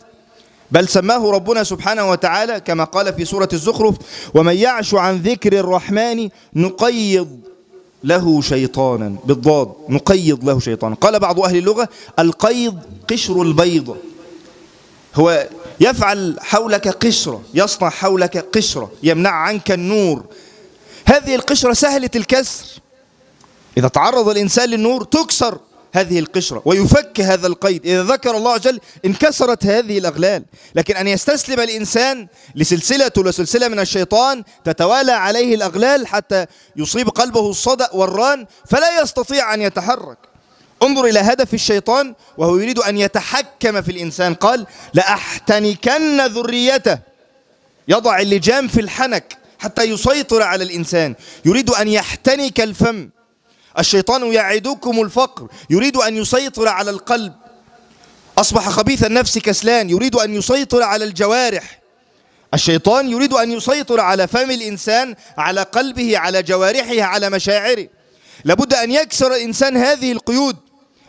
بل 0.71 0.89
سماه 0.89 1.31
ربنا 1.31 1.65
سبحانه 1.65 2.11
وتعالى 2.11 2.61
كما 2.61 2.85
قال 2.85 3.15
في 3.15 3.25
سورة 3.25 3.49
الزخرف 3.53 3.95
ومن 4.35 4.57
يعش 4.57 4.95
عن 4.95 5.17
ذكر 5.17 5.53
الرحمن 5.61 6.29
نقيض 6.55 7.41
له 8.05 8.41
شيطانا 8.41 9.13
بالضاد 9.25 9.69
نقيض 9.89 10.45
له 10.51 10.61
شيطانا 10.61 10.95
قال 10.95 11.19
بعض 11.19 11.41
أهل 11.41 11.57
اللغة 11.57 11.89
القيض 12.19 12.79
قشر 13.09 13.43
البيض 13.43 13.97
هو 15.15 15.49
يفعل 15.81 16.37
حولك 16.41 16.89
قشرة 16.89 17.41
يصنع 17.55 17.89
حولك 17.91 18.39
قشرة 18.39 18.91
يمنع 19.03 19.31
عنك 19.31 19.71
النور 19.73 20.25
هذه 21.07 21.35
القشرة 21.35 21.73
سهلة 21.73 22.11
الكسر 22.17 22.65
إذا 23.79 23.89
تعرض 23.89 24.29
الإنسان 24.29 24.69
للنور 24.69 25.05
تكسر 25.05 25.59
هذه 25.93 26.19
القشرة 26.19 26.63
ويفك 26.65 27.21
هذا 27.21 27.47
القيد 27.47 27.87
إذا 27.87 28.03
ذكر 28.03 28.37
الله 28.37 28.57
جل 28.59 28.81
انكسرت 29.05 29.67
هذه 29.67 29.99
الأغلال 29.99 30.45
لكن 30.75 30.97
أن 30.97 31.09
يستسلم 31.09 31.61
الإنسان 31.61 32.29
لسلسلة 32.55 33.11
لسلسلة 33.17 33.69
من 33.69 33.79
الشيطان 33.79 34.43
تتوالى 34.65 35.13
عليه 35.13 35.55
الأغلال 35.55 36.07
حتى 36.07 36.47
يصيب 36.77 37.09
قلبه 37.09 37.51
الصدأ 37.51 37.89
والران 37.93 38.47
فلا 38.67 39.03
يستطيع 39.03 39.55
أن 39.55 39.63
يتحرك 39.63 40.19
انظر 40.83 41.05
إلى 41.05 41.19
هدف 41.21 41.55
الشيطان 41.55 42.15
وهو 42.39 42.57
يريد 42.57 42.79
أن 42.79 42.99
يتحكم 42.99 43.83
في 43.83 43.91
الإنسان 43.93 44.35
قال 44.35 44.67
لأحتنكن 44.95 46.27
ذريته 46.27 46.99
يضع 47.89 48.19
اللجام 48.21 48.69
في 48.69 48.81
الحنك 48.81 49.37
حتى 49.59 49.83
يسيطر 49.83 50.43
على 50.43 50.65
الإنسان 50.65 51.15
يريد 51.45 51.71
أن 51.71 51.89
يحتنك 51.89 52.61
الفم 52.61 53.09
الشيطان 53.79 54.33
يعدكم 54.33 55.01
الفقر 55.03 55.49
يريد 55.71 55.97
أن 55.97 56.17
يسيطر 56.17 56.69
على 56.69 56.91
القلب 56.91 57.33
أصبح 58.39 58.69
خبيث 58.69 59.05
النفس 59.05 59.39
كسلان 59.39 59.91
يريد 59.91 60.15
أن 60.17 60.35
يسيطر 60.35 60.83
على 60.83 61.05
الجوارح 61.05 61.79
الشيطان 62.55 63.11
يريد 63.11 63.33
أن 63.33 63.51
يسيطر 63.53 64.01
على 64.01 64.27
فم 64.29 64.51
الإنسان 64.51 65.15
على 65.39 65.63
قلبه 65.63 66.19
على 66.19 66.43
جوارحه 66.43 67.03
على 67.03 67.31
مشاعره 67.31 67.87
لابد 68.45 68.75
أن 68.75 68.91
يكسر 68.91 69.27
الإنسان 69.35 69.77
هذه 69.77 70.13
القيود 70.13 70.57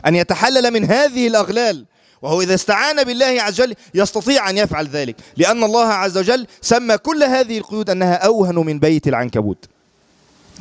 أن 0.06 0.16
يتحلل 0.16 0.72
من 0.72 0.86
هذه 0.92 1.28
الأغلال 1.28 1.86
وهو 2.22 2.42
إذا 2.42 2.54
استعان 2.56 3.04
بالله 3.04 3.42
عز 3.42 3.62
وجل 3.62 3.76
يستطيع 3.94 4.50
أن 4.50 4.58
يفعل 4.58 4.88
ذلك 4.88 5.16
لأن 5.38 5.64
الله 5.64 5.88
عز 5.88 6.18
وجل 6.18 6.48
سمى 6.62 6.98
كل 6.98 7.24
هذه 7.24 7.58
القيود 7.58 7.90
أنها 7.90 8.14
أوهن 8.14 8.56
من 8.56 8.80
بيت 8.80 9.08
العنكبوت 9.08 9.66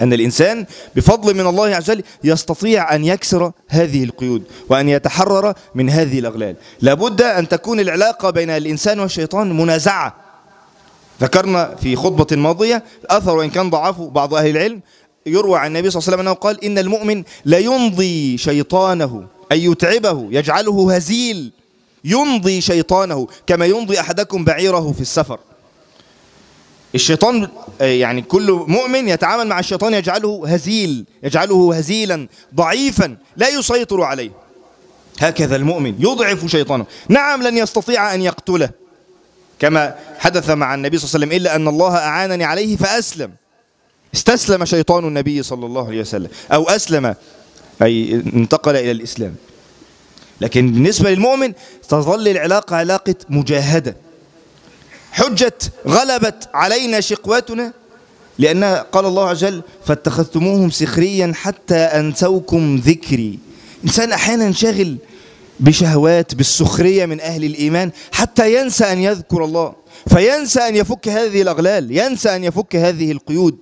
أن 0.00 0.12
الإنسان 0.12 0.66
بفضل 0.96 1.34
من 1.34 1.46
الله 1.46 1.66
عز 1.76 1.90
وجل 1.90 2.02
يستطيع 2.24 2.94
أن 2.94 3.04
يكسر 3.04 3.52
هذه 3.68 4.04
القيود 4.04 4.42
وأن 4.68 4.88
يتحرر 4.88 5.52
من 5.74 5.90
هذه 5.90 6.18
الأغلال 6.18 6.56
لابد 6.80 7.22
أن 7.22 7.48
تكون 7.48 7.80
العلاقة 7.80 8.30
بين 8.30 8.50
الإنسان 8.50 9.00
والشيطان 9.00 9.56
منازعة 9.56 10.14
ذكرنا 11.20 11.74
في 11.82 11.96
خطبة 11.96 12.36
ماضية 12.36 12.82
الأثر 13.04 13.36
وإن 13.36 13.50
كان 13.50 13.70
ضعفه 13.70 14.08
بعض 14.10 14.34
أهل 14.34 14.46
العلم 14.56 14.80
يروى 15.26 15.58
عن 15.58 15.66
النبي 15.66 15.90
صلى 15.90 16.00
الله 16.00 16.06
عليه 16.08 16.16
وسلم 16.16 16.20
أنه 16.28 16.32
قال 16.38 16.64
إن 16.64 16.78
المؤمن 16.78 17.22
لا 17.44 17.58
ينضي 17.58 18.38
شيطانه 18.38 19.24
أي 19.52 19.64
يتعبه 19.64 20.28
يجعله 20.30 20.94
هزيل 20.96 21.52
يمضي 22.04 22.60
شيطانه 22.60 23.28
كما 23.46 23.66
يمضي 23.66 24.00
أحدكم 24.00 24.44
بعيره 24.44 24.92
في 24.92 25.00
السفر 25.00 25.38
الشيطان 26.94 27.48
آه، 27.80 27.84
يعني 27.84 28.22
كل 28.22 28.64
مؤمن 28.66 29.08
يتعامل 29.08 29.46
مع 29.48 29.58
الشيطان 29.58 29.94
يجعله 29.94 30.42
هزيل 30.46 31.04
يجعله 31.22 31.76
هزيلا 31.76 32.28
ضعيفا 32.54 33.16
لا 33.36 33.48
يسيطر 33.48 34.02
عليه 34.02 34.30
هكذا 35.20 35.56
المؤمن 35.56 35.94
يضعف 35.98 36.46
شيطانه 36.46 36.86
نعم 37.08 37.42
لن 37.42 37.56
يستطيع 37.58 38.14
أن 38.14 38.22
يقتله 38.22 38.70
كما 39.58 39.94
حدث 40.18 40.50
مع 40.50 40.74
النبي 40.74 40.98
صلى 40.98 41.06
الله 41.08 41.18
عليه 41.18 41.26
وسلم 41.26 41.40
إلا 41.40 41.56
أن 41.56 41.68
الله 41.74 41.96
أعانني 41.96 42.44
عليه 42.44 42.76
فأسلم 42.76 43.30
استسلم 44.14 44.64
شيطان 44.64 45.04
النبي 45.08 45.42
صلى 45.42 45.66
الله 45.66 45.86
عليه 45.86 46.00
وسلم 46.00 46.28
أو 46.52 46.68
أسلم 46.68 47.14
أي 47.82 48.14
انتقل 48.14 48.76
إلى 48.76 48.90
الإسلام 48.90 49.34
لكن 50.40 50.72
بالنسبة 50.72 51.10
للمؤمن 51.10 51.52
تظل 51.88 52.28
العلاقة 52.28 52.76
علاقة 52.76 53.14
مجاهدة 53.28 53.94
حجة 55.12 55.54
غلبت 55.86 56.48
علينا 56.54 57.00
شقوتنا 57.00 57.72
لأنها 58.38 58.82
قال 58.82 59.06
الله 59.06 59.28
عز 59.28 59.44
وجل 59.44 59.62
فاتخذتموهم 59.86 60.70
سخريا 60.70 61.32
حتى 61.34 61.74
أنسوكم 61.74 62.76
ذكري 62.76 63.38
إنسان 63.84 64.12
أحيانا 64.12 64.52
شغل 64.52 64.96
بشهوات 65.60 66.34
بالسخرية 66.34 67.06
من 67.06 67.20
أهل 67.20 67.44
الإيمان 67.44 67.90
حتى 68.12 68.60
ينسى 68.60 68.84
أن 68.84 68.98
يذكر 69.02 69.44
الله 69.44 69.72
فينسى 70.08 70.60
أن 70.60 70.76
يفك 70.76 71.08
هذه 71.08 71.42
الأغلال 71.42 71.98
ينسى 71.98 72.36
أن 72.36 72.44
يفك 72.44 72.76
هذه 72.76 73.12
القيود 73.12 73.56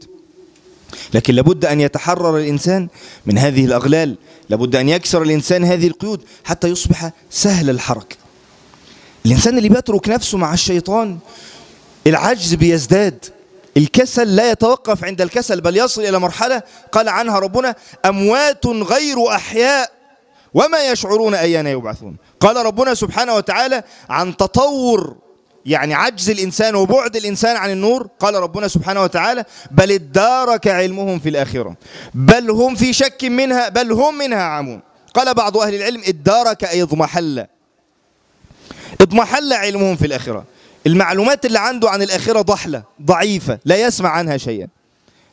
لكن 1.14 1.34
لابد 1.34 1.64
أن 1.64 1.80
يتحرر 1.80 2.38
الإنسان 2.38 2.88
من 3.26 3.38
هذه 3.38 3.64
الأغلال 3.64 4.16
لابد 4.48 4.76
أن 4.76 4.88
يكسر 4.88 5.22
الإنسان 5.22 5.64
هذه 5.64 5.86
القيود 5.86 6.20
حتى 6.44 6.68
يصبح 6.68 7.10
سهل 7.30 7.70
الحركة 7.70 8.19
الإنسان 9.26 9.58
اللي 9.58 9.68
بيترك 9.68 10.08
نفسه 10.08 10.38
مع 10.38 10.52
الشيطان 10.54 11.18
العجز 12.06 12.54
بيزداد 12.54 13.24
الكسل 13.76 14.36
لا 14.36 14.50
يتوقف 14.50 15.04
عند 15.04 15.20
الكسل 15.20 15.60
بل 15.60 15.76
يصل 15.76 16.02
إلى 16.04 16.18
مرحلة 16.18 16.62
قال 16.92 17.08
عنها 17.08 17.38
ربنا 17.38 17.74
أموات 18.06 18.66
غير 18.66 19.28
أحياء 19.34 19.90
وما 20.54 20.78
يشعرون 20.78 21.34
أيان 21.34 21.66
يبعثون 21.66 22.16
قال 22.40 22.66
ربنا 22.66 22.94
سبحانه 22.94 23.34
وتعالى 23.34 23.82
عن 24.08 24.36
تطور 24.36 25.16
يعني 25.66 25.94
عجز 25.94 26.30
الإنسان 26.30 26.74
وبعد 26.74 27.16
الإنسان 27.16 27.56
عن 27.56 27.70
النور 27.70 28.08
قال 28.20 28.34
ربنا 28.34 28.68
سبحانه 28.68 29.02
وتعالى 29.02 29.44
بل 29.70 29.92
ادارك 29.92 30.68
علمهم 30.68 31.18
في 31.18 31.28
الآخرة 31.28 31.74
بل 32.14 32.50
هم 32.50 32.74
في 32.74 32.92
شك 32.92 33.24
منها 33.24 33.68
بل 33.68 33.92
هم 33.92 34.18
منها 34.18 34.42
عمون 34.42 34.80
قال 35.14 35.34
بعض 35.34 35.56
أهل 35.56 35.74
العلم 35.74 36.02
ادارك 36.08 36.64
أي 36.64 36.82
اضمحل 36.82 37.46
اضمحل 39.00 39.52
علمهم 39.52 39.96
في 39.96 40.06
الآخرة 40.06 40.44
المعلومات 40.86 41.46
اللي 41.46 41.58
عنده 41.58 41.90
عن 41.90 42.02
الآخرة 42.02 42.40
ضحلة 42.42 42.82
ضعيفة 43.02 43.58
لا 43.64 43.76
يسمع 43.76 44.08
عنها 44.08 44.36
شيئا 44.36 44.66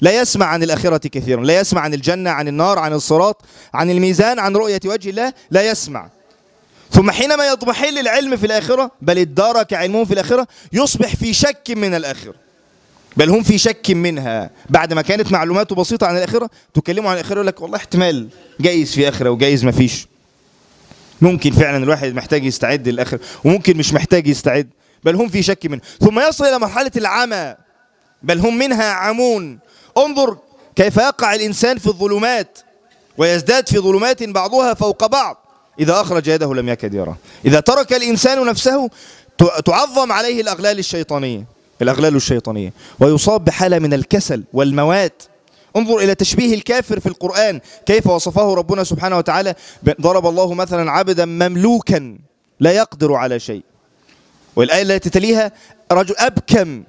لا 0.01 0.21
يسمع 0.21 0.45
عن 0.45 0.63
الآخرة 0.63 0.97
كثيرا 1.07 1.43
لا 1.43 1.59
يسمع 1.59 1.81
عن 1.81 1.93
الجنة 1.93 2.29
عن 2.29 2.47
النار 2.47 2.79
عن 2.79 2.93
الصراط 2.93 3.41
عن 3.73 3.89
الميزان 3.91 4.39
عن 4.39 4.55
رؤية 4.55 4.79
وجه 4.85 5.09
الله 5.09 5.33
لا 5.51 5.71
يسمع 5.71 6.07
ثم 6.91 7.11
حينما 7.11 7.47
يضمحل 7.47 7.97
العلم 7.97 8.37
في 8.37 8.45
الآخرة 8.45 8.91
بل 9.01 9.17
ادارك 9.19 9.73
علمهم 9.73 10.05
في 10.05 10.13
الآخرة 10.13 10.47
يصبح 10.73 11.15
في 11.15 11.33
شك 11.33 11.61
من 11.69 11.93
الآخرة 11.95 12.33
بل 13.17 13.29
هم 13.29 13.43
في 13.43 13.57
شك 13.57 13.91
منها 13.91 14.49
بعد 14.69 14.93
ما 14.93 15.01
كانت 15.01 15.31
معلوماته 15.31 15.75
بسيطة 15.75 16.07
عن 16.07 16.17
الآخرة 16.17 16.49
تكلموا 16.73 17.09
عن 17.09 17.15
الآخرة 17.15 17.33
يقول 17.35 17.47
لك 17.47 17.61
والله 17.61 17.77
احتمال 17.77 18.27
جايز 18.59 18.91
في 18.93 19.07
آخرة 19.09 19.29
وجايز 19.29 19.65
ما 19.65 19.71
فيش 19.71 20.07
ممكن 21.21 21.51
فعلا 21.51 21.77
الواحد 21.83 22.15
محتاج 22.15 22.43
يستعد 22.45 22.87
للاخر 22.87 23.19
وممكن 23.43 23.77
مش 23.77 23.93
محتاج 23.93 24.27
يستعد 24.27 24.69
بل 25.03 25.15
هم 25.15 25.27
في 25.29 25.43
شك 25.43 25.65
منه 25.65 25.81
ثم 25.99 26.19
يصل 26.19 26.45
الى 26.45 26.59
مرحله 26.59 26.91
العمى 26.95 27.55
بل 28.23 28.39
هم 28.39 28.57
منها 28.57 28.91
عمون 28.91 29.59
انظر 29.97 30.37
كيف 30.75 30.97
يقع 30.97 31.35
الانسان 31.35 31.77
في 31.77 31.87
الظلمات 31.87 32.59
ويزداد 33.17 33.69
في 33.69 33.79
ظلمات 33.79 34.23
بعضها 34.23 34.73
فوق 34.73 35.05
بعض 35.05 35.43
اذا 35.79 36.01
اخرج 36.01 36.27
يده 36.27 36.53
لم 36.53 36.69
يكد 36.69 36.93
يرى 36.93 37.15
اذا 37.45 37.59
ترك 37.59 37.93
الانسان 37.93 38.45
نفسه 38.45 38.89
تعظم 39.65 40.11
عليه 40.11 40.41
الاغلال 40.41 40.79
الشيطانيه 40.79 41.45
الاغلال 41.81 42.15
الشيطانيه 42.15 42.73
ويصاب 42.99 43.45
بحاله 43.45 43.79
من 43.79 43.93
الكسل 43.93 44.43
والموات 44.53 45.21
انظر 45.77 45.97
إلى 45.97 46.15
تشبيه 46.15 46.53
الكافر 46.55 46.99
في 46.99 47.05
القرآن 47.05 47.59
كيف 47.85 48.07
وصفه 48.07 48.53
ربنا 48.53 48.83
سبحانه 48.83 49.17
وتعالى 49.17 49.55
ضرب 50.01 50.27
الله 50.27 50.53
مثلا 50.53 50.91
عبدا 50.91 51.25
مملوكا 51.25 52.17
لا 52.59 52.71
يقدر 52.71 53.13
على 53.13 53.39
شيء 53.39 53.63
والآية 54.55 54.81
التي 54.81 55.09
تليها 55.09 55.51
رجل 55.91 56.15
أبكم 56.17 56.83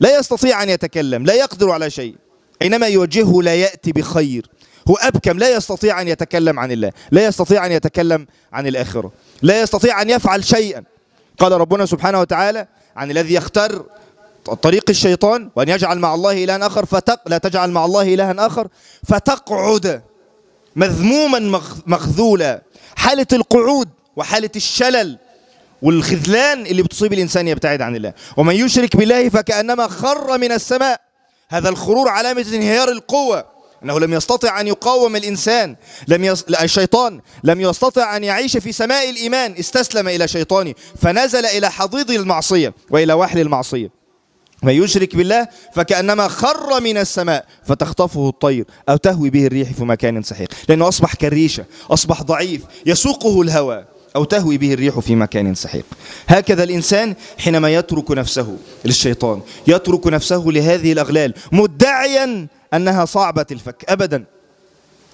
لا 0.00 0.18
يستطيع 0.18 0.62
أن 0.62 0.68
يتكلم 0.68 1.24
لا 1.26 1.34
يقدر 1.34 1.70
على 1.70 1.90
شيء 1.90 2.14
إنما 2.62 2.86
يوجهه 2.86 3.42
لا 3.42 3.54
يأتي 3.54 3.92
بخير 3.92 4.46
هو 4.90 4.94
أبكم 4.96 5.38
لا 5.38 5.56
يستطيع 5.56 6.00
أن 6.00 6.08
يتكلم 6.08 6.58
عن 6.58 6.72
الله 6.72 6.90
لا 7.10 7.24
يستطيع 7.24 7.66
أن 7.66 7.72
يتكلم 7.72 8.26
عن 8.52 8.66
الآخرة 8.66 9.12
لا 9.42 9.60
يستطيع 9.62 10.02
أن 10.02 10.10
يفعل 10.10 10.44
شيئا 10.44 10.84
قال 11.38 11.52
ربنا 11.52 11.86
سبحانه 11.86 12.20
وتعالى 12.20 12.66
عن 12.96 13.10
الذي 13.10 13.34
يختر 13.34 13.84
طريق 14.62 14.84
الشيطان 14.90 15.48
وأن 15.56 15.68
يجعل 15.68 15.98
مع 15.98 16.14
الله 16.14 16.44
إلها 16.44 16.66
آخر 16.66 16.84
فتق 16.86 17.20
لا 17.26 17.38
تجعل 17.38 17.70
مع 17.70 17.84
الله 17.84 18.14
إلها 18.14 18.46
آخر 18.46 18.66
فتقعد 19.08 20.02
مذموما 20.76 21.38
مخذولا 21.86 22.62
حالة 22.96 23.26
القعود 23.32 23.88
وحالة 24.16 24.50
الشلل 24.56 25.18
والخذلان 25.82 26.66
اللي 26.66 26.82
بتصيب 26.82 27.12
الإنسان 27.12 27.48
يبتعد 27.48 27.82
عن 27.82 27.96
الله 27.96 28.12
ومن 28.36 28.54
يشرك 28.54 28.96
بالله 28.96 29.28
فكأنما 29.28 29.88
خر 29.88 30.38
من 30.38 30.52
السماء 30.52 31.00
هذا 31.48 31.68
الخرور 31.68 32.08
علامة 32.08 32.44
انهيار 32.52 32.88
القوة 32.88 33.44
أنه 33.84 34.00
لم 34.00 34.12
يستطع 34.14 34.60
أن 34.60 34.66
يقاوم 34.66 35.16
الإنسان 35.16 35.76
لم 36.08 36.24
يس... 36.24 36.42
الشيطان 36.42 37.20
لم 37.44 37.60
يستطع 37.60 38.16
أن 38.16 38.24
يعيش 38.24 38.56
في 38.56 38.72
سماء 38.72 39.10
الإيمان 39.10 39.54
استسلم 39.60 40.08
إلى 40.08 40.28
شيطانه 40.28 40.74
فنزل 41.02 41.46
إلى 41.46 41.70
حضيض 41.70 42.10
المعصية 42.10 42.74
وإلى 42.90 43.12
وحل 43.12 43.38
المعصية 43.40 43.99
من 44.62 44.72
يشرك 44.72 45.16
بالله 45.16 45.48
فكأنما 45.74 46.28
خر 46.28 46.80
من 46.80 46.98
السماء 46.98 47.44
فتخطفه 47.64 48.28
الطير 48.28 48.64
أو 48.88 48.96
تهوي 48.96 49.30
به 49.30 49.46
الريح 49.46 49.72
في 49.72 49.84
مكان 49.84 50.22
سحيق 50.22 50.48
لأنه 50.68 50.88
أصبح 50.88 51.14
كالريشة 51.14 51.64
أصبح 51.90 52.22
ضعيف 52.22 52.62
يسوقه 52.86 53.42
الهوى 53.42 53.84
أو 54.16 54.24
تهوي 54.24 54.58
به 54.58 54.72
الريح 54.72 54.98
في 54.98 55.14
مكان 55.14 55.54
سحيق 55.54 55.84
هكذا 56.26 56.62
الإنسان 56.64 57.14
حينما 57.38 57.74
يترك 57.74 58.10
نفسه 58.10 58.56
للشيطان 58.84 59.40
يترك 59.66 60.06
نفسه 60.06 60.36
لهذه 60.46 60.92
الأغلال 60.92 61.34
مدعيا 61.52 62.46
أنها 62.74 63.04
صعبة 63.04 63.46
الفك 63.52 63.84
أبدا 63.88 64.24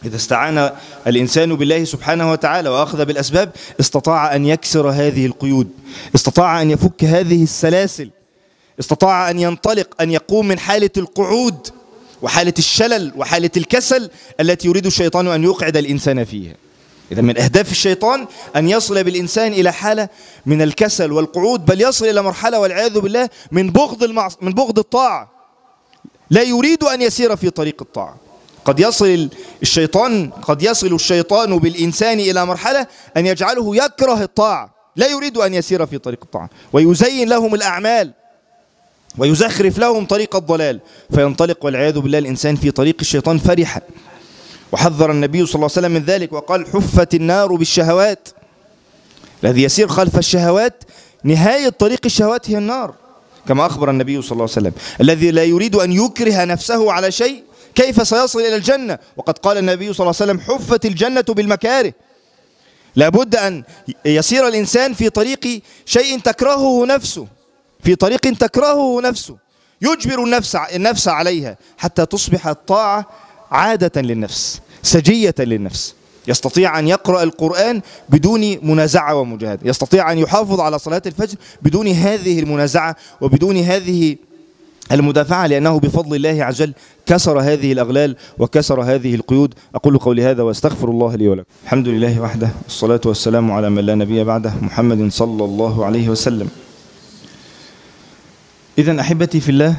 إذا 0.05 0.17
استعان 0.17 0.71
الإنسان 1.07 1.57
بالله 1.57 1.85
سبحانه 1.85 2.33
وتعالى 2.33 2.69
وأخذ 2.69 3.05
بالأسباب 3.05 3.51
استطاع 3.81 4.35
أن 4.35 4.47
يكسر 4.47 4.89
هذه 4.91 5.27
القيود 5.27 5.69
استطاع 6.15 6.63
أن 6.63 6.71
يفك 6.71 7.05
هذه 7.05 7.43
السلاسل 7.43 8.11
استطاع 8.81 9.31
أن 9.31 9.39
ينطلق 9.39 9.89
أن 10.03 10.11
يقوم 10.11 10.49
من 10.49 10.59
حالة 10.59 10.91
القعود 10.97 11.69
وحالة 12.23 12.55
الشلل 12.59 13.12
وحالة 13.17 13.51
الكسل 13.57 14.11
التي 14.41 14.69
يريد 14.69 14.87
الشيطان 14.87 15.27
أن 15.29 15.45
يقعد 15.45 15.77
الإنسان 15.77 16.25
فيها 16.25 16.55
إذا 17.12 17.23
من 17.23 17.39
أهداف 17.39 17.71
الشيطان 17.71 18.27
أن 18.57 18.69
يصل 18.69 19.05
بالإنسان 19.05 19.53
إلى 19.53 19.73
حالة 19.73 20.09
من 20.47 20.62
الكسل 20.62 21.12
والقعود 21.12 21.65
بل 21.65 21.81
يصل 21.81 22.07
إلى 22.07 22.23
مرحلة 22.23 22.61
والعياذ 22.61 23.01
بالله 23.01 23.29
من 23.53 23.71
بغض 23.71 24.03
المعص... 24.03 24.37
من 24.41 24.53
بغض 24.53 24.79
الطاعة 24.79 25.31
لا 26.31 26.43
يريد 26.43 26.85
أن 26.85 27.03
يسير 27.03 27.37
في 27.37 27.51
طريق 27.51 27.77
الطاعة 27.81 28.17
قد 28.65 28.81
يصل 28.81 29.29
الشيطان 29.62 30.31
قد 30.31 30.62
يصل 30.62 30.95
الشيطان 30.95 31.59
بالإنسان 31.59 32.21
إلى 32.21 32.47
مرحلة 32.47 32.87
أن 33.17 33.27
يجعله 33.27 33.77
يكره 33.77 34.23
الطاعة 34.23 34.75
لا 34.97 35.07
يريد 35.11 35.39
أن 35.39 35.55
يسير 35.55 35.87
في 35.87 35.99
طريق 35.99 36.19
الطاعة 36.23 36.51
ويزين 36.73 37.29
لهم 37.29 37.55
الأعمال 37.55 38.12
ويزخرف 39.19 39.79
لهم 39.79 40.07
طريق 40.07 40.37
الضلال 40.37 40.81
فينطلق 41.15 41.65
والعياذ 41.65 41.99
بالله 41.99 42.19
الإنسان 42.19 42.57
في 42.57 42.71
طريق 42.71 42.97
الشيطان 43.01 43.39
فرحا 43.39 43.81
وحذر 44.73 45.11
النبي 45.11 45.39
صلى 45.47 45.55
الله 45.55 45.67
عليه 45.77 45.87
وسلم 45.87 45.93
من 45.93 46.03
ذلك 46.03 46.33
وقال 46.33 46.67
حفت 46.67 47.15
النار 47.15 47.55
بالشهوات 47.55 48.29
الذي 49.45 49.63
يسير 49.63 49.89
خلف 49.89 50.19
الشهوات 50.19 50.85
نهاية 51.25 51.69
طريق 51.69 52.01
الشهوات 52.05 52.51
هي 52.51 52.59
النار 52.59 52.95
كما 53.49 53.67
أخبر 53.67 53.91
النبي 53.91 54.23
صلى 54.23 54.33
الله 54.33 54.43
عليه 54.43 54.53
وسلم 54.69 54.73
الذي 55.01 55.31
لا 55.31 55.45
يريد 55.45 55.75
أن 55.75 55.93
يكره 55.93 56.45
نفسه 56.45 56.93
على 56.93 57.13
شيء 57.13 57.43
كيف 57.75 58.09
سيصل 58.09 58.39
إلى 58.41 58.57
الجنة 58.57 58.99
وقد 59.17 59.39
قال 59.39 59.59
النبي 59.59 59.93
صلى 59.93 60.05
الله 60.05 60.17
عليه 60.21 60.33
وسلم 60.33 60.41
حفت 60.41 60.87
الجنة 60.87 61.25
بالمكاره 61.29 61.93
لابد 62.97 63.37
أن 63.37 63.65
يسير 64.05 64.49
الإنسان 64.49 64.95
في 64.95 65.11
طريق 65.11 65.61
شيء 65.87 66.19
تكرهه 66.21 66.87
نفسه 66.87 67.27
في 67.87 67.94
طريق 67.94 68.20
تكرهه 68.20 69.01
نفسه 69.01 69.37
يجبر 69.83 70.25
النفس 70.25 70.57
النفس 70.57 71.09
عليها 71.09 71.57
حتى 71.79 72.07
تصبح 72.07 72.46
الطاعة 72.46 73.07
عادة 73.51 74.03
للنفس 74.03 74.61
سجية 74.83 75.35
للنفس 75.38 75.94
يستطيع 76.29 76.79
أن 76.79 76.88
يقرأ 76.88 77.22
القرآن 77.22 77.81
بدون 78.09 78.40
منازعة 78.62 79.14
ومجاهدة 79.16 79.61
يستطيع 79.64 80.12
أن 80.12 80.18
يحافظ 80.18 80.61
على 80.61 80.79
صلاة 80.79 81.03
الفجر 81.07 81.37
بدون 81.62 81.88
هذه 81.88 82.40
المنازعة 82.40 82.96
وبدون 83.20 83.57
هذه 83.57 84.16
المدافعة 84.92 85.46
لأنه 85.46 85.79
بفضل 85.81 86.16
الله 86.16 86.44
عز 86.44 86.62
وجل 86.62 86.75
كسر 87.07 87.40
هذه 87.40 87.72
الأغلال 87.72 88.16
وكسر 88.38 88.83
هذه 88.83 89.14
القيود 89.14 89.55
أقول 89.75 89.99
قولي 89.99 90.22
هذا 90.25 90.42
وأستغفر 90.42 90.88
الله 90.88 91.14
لي 91.14 91.29
ولكم 91.29 91.46
الحمد 91.64 91.88
لله 91.88 92.20
وحده 92.20 92.49
والصلاة 92.64 93.01
والسلام 93.07 93.51
على 93.53 93.70
من 93.70 93.85
لا 93.87 93.94
نبي 93.94 94.25
بعده 94.25 94.53
محمد 94.62 95.12
صلى 95.12 95.44
الله 95.44 95.85
عليه 95.85 96.09
وسلم 96.09 96.51
إذا 98.79 99.01
أحبتي 99.01 99.41
في 99.41 99.49
الله 99.49 99.77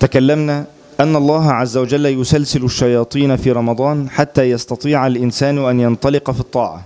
تكلمنا 0.00 0.66
أن 1.00 1.16
الله 1.16 1.52
عز 1.52 1.76
وجل 1.76 2.06
يسلسل 2.06 2.64
الشياطين 2.64 3.36
في 3.36 3.52
رمضان 3.52 4.10
حتى 4.10 4.50
يستطيع 4.50 5.06
الإنسان 5.06 5.58
أن 5.58 5.80
ينطلق 5.80 6.30
في 6.30 6.40
الطاعة 6.40 6.84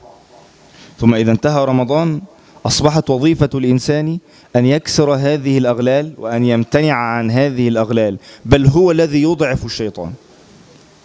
ثم 1.00 1.14
إذا 1.14 1.32
انتهى 1.32 1.64
رمضان 1.64 2.20
أصبحت 2.66 3.10
وظيفة 3.10 3.50
الإنسان 3.54 4.18
أن 4.56 4.66
يكسر 4.66 5.14
هذه 5.14 5.58
الأغلال 5.58 6.12
وأن 6.18 6.44
يمتنع 6.44 6.92
عن 6.94 7.30
هذه 7.30 7.68
الأغلال 7.68 8.18
بل 8.44 8.66
هو 8.66 8.90
الذي 8.90 9.22
يضعف 9.22 9.64
الشيطان 9.64 10.12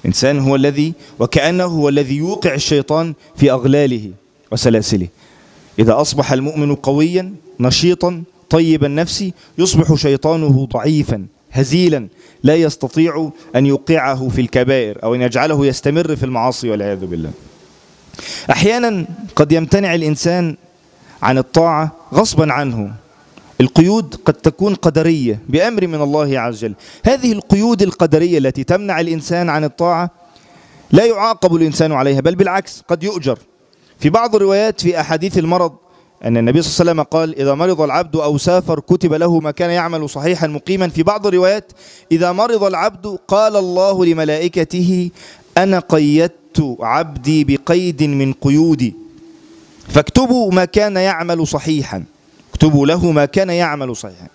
إنسان 0.05 0.39
هو 0.39 0.55
الذي 0.55 0.93
وكأنه 1.19 1.63
هو 1.65 1.89
الذي 1.89 2.15
يوقع 2.15 2.53
الشيطان 2.53 3.13
في 3.35 3.51
أغلاله 3.51 4.11
وسلاسله 4.51 5.07
إذا 5.79 6.01
أصبح 6.01 6.31
المؤمن 6.31 6.75
قويا 6.75 7.33
نشيطا 7.59 8.23
طيب 8.49 8.83
النفس 8.85 9.25
يصبح 9.57 9.93
شيطانه 9.93 10.65
ضعيفا 10.65 11.25
هزيلا 11.51 12.07
لا 12.43 12.55
يستطيع 12.55 13.31
أن 13.55 13.65
يوقعه 13.65 14.27
في 14.29 14.41
الكبائر 14.41 15.03
أو 15.03 15.15
أن 15.15 15.21
يجعله 15.21 15.65
يستمر 15.65 16.15
في 16.15 16.23
المعاصي 16.25 16.69
والعياذ 16.69 17.05
بالله 17.05 17.31
أحيانا 18.49 19.05
قد 19.35 19.51
يمتنع 19.51 19.95
الإنسان 19.95 20.57
عن 21.21 21.37
الطاعة 21.37 21.91
غصبا 22.13 22.53
عنه 22.53 22.93
القيود 23.61 24.15
قد 24.25 24.33
تكون 24.33 24.75
قدرية 24.75 25.39
بأمر 25.49 25.87
من 25.87 26.01
الله 26.01 26.39
عز 26.39 26.63
وجل 26.65 26.75
هذه 27.05 27.31
القيود 27.31 27.81
القدرية 27.81 28.37
التي 28.37 28.63
تمنع 28.63 28.99
الإنسان 28.99 29.49
عن 29.49 29.63
الطاعة 29.63 30.09
لا 30.91 31.05
يعاقب 31.05 31.55
الإنسان 31.55 31.91
عليها 31.91 32.21
بل 32.21 32.35
بالعكس 32.35 32.81
قد 32.89 33.03
يؤجر 33.03 33.39
في 33.99 34.09
بعض 34.09 34.35
الروايات 34.35 34.81
في 34.81 34.99
أحاديث 34.99 35.37
المرض 35.37 35.71
أن 36.25 36.37
النبي 36.37 36.61
صلى 36.61 36.71
الله 36.71 36.91
عليه 36.91 36.91
وسلم 36.91 37.19
قال 37.19 37.41
إذا 37.41 37.53
مرض 37.53 37.81
العبد 37.81 38.15
أو 38.15 38.37
سافر 38.37 38.79
كتب 38.79 39.13
له 39.13 39.39
ما 39.39 39.51
كان 39.51 39.69
يعمل 39.69 40.09
صحيحا 40.09 40.47
مقيما 40.47 40.87
في 40.89 41.03
بعض 41.03 41.27
الروايات 41.27 41.71
إذا 42.11 42.31
مرض 42.31 42.63
العبد 42.63 43.17
قال 43.27 43.55
الله 43.55 44.05
لملائكته 44.05 45.09
أنا 45.57 45.79
قيدت 45.79 46.75
عبدي 46.79 47.43
بقيد 47.43 48.03
من 48.03 48.33
قيودي 48.41 48.93
فاكتبوا 49.89 50.51
ما 50.51 50.65
كان 50.65 50.95
يعمل 50.95 51.47
صحيحا 51.47 52.03
اكتبوا 52.53 52.87
له 52.87 53.11
ما 53.11 53.25
كان 53.25 53.49
يعمل 53.49 53.95
صحيحا 53.95 54.27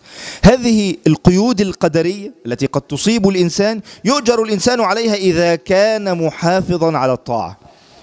هذه 0.43 0.95
القيود 1.07 1.61
القدرية 1.61 2.33
التي 2.47 2.67
قد 2.67 2.81
تصيب 2.81 3.29
الإنسان 3.29 3.81
يؤجر 4.05 4.43
الإنسان 4.43 4.81
عليها 4.81 5.15
إذا 5.15 5.55
كان 5.55 6.19
محافظا 6.27 6.99
على 6.99 7.13
الطاعة 7.13 7.60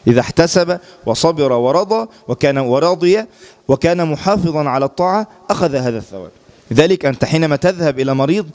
إذا 0.08 0.20
احتسب 0.20 0.80
وصبر 1.06 1.52
ورضى 1.52 2.08
وكان 2.28 2.58
ورضي 2.58 3.20
وكان 3.68 4.08
محافظا 4.08 4.64
على 4.70 4.86
الطاعة 4.86 5.28
أخذ 5.50 5.76
هذا 5.76 5.98
الثواب 5.98 6.32
ذلك 6.74 7.06
أنت 7.06 7.26
حينما 7.26 7.56
تذهب 7.56 8.00
إلى 8.00 8.14
مريض 8.16 8.48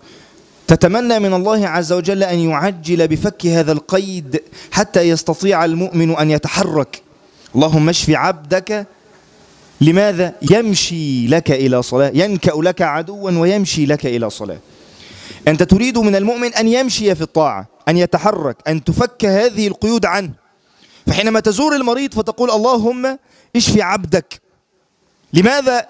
تتمنى 0.67 1.19
من 1.19 1.35
الله 1.35 1.69
عز 1.69 1.93
وجل 1.93 2.23
أن 2.23 2.39
يعجل 2.39 3.09
بفك 3.09 3.47
هذا 3.47 3.73
القيد 3.73 4.41
حتى 4.73 5.01
يستطيع 5.03 5.65
المؤمن 5.65 6.11
أن 6.17 6.31
يتحرك 6.31 7.03
اللهم 7.55 7.89
اشف 7.89 8.11
عبدك 8.11 8.87
لماذا 9.81 10.35
يمشي 10.51 11.27
لك 11.27 11.51
إلى 11.51 11.83
صلاة 11.83 12.11
ينكأ 12.15 12.53
لك 12.57 12.83
عدوا 12.83 13.31
ويمشي 13.31 13.87
لك 13.87 14.07
إلى 14.07 14.31
صلاة 14.31 14.59
أنت 15.49 15.63
تريد 15.63 15.99
من 15.99 16.15
المؤمن 16.17 16.55
أن 16.55 16.69
يمشي 16.69 17.15
في 17.15 17.23
الطاعة 17.23 17.67
أن 17.89 17.97
يتحرك 17.97 18.57
أن 18.69 18.85
تفك 18.85 19.25
هذه 19.25 19.69
القيود 19.69 20.07
عنه 20.07 20.42
فحينما 21.07 21.41
تزور 21.41 21.77
المريض 21.77 22.15
فتقول 22.15 22.51
اللهم 22.51 23.19
اشفي 23.57 23.83
عبدك 23.83 24.41
لماذا 25.33 25.87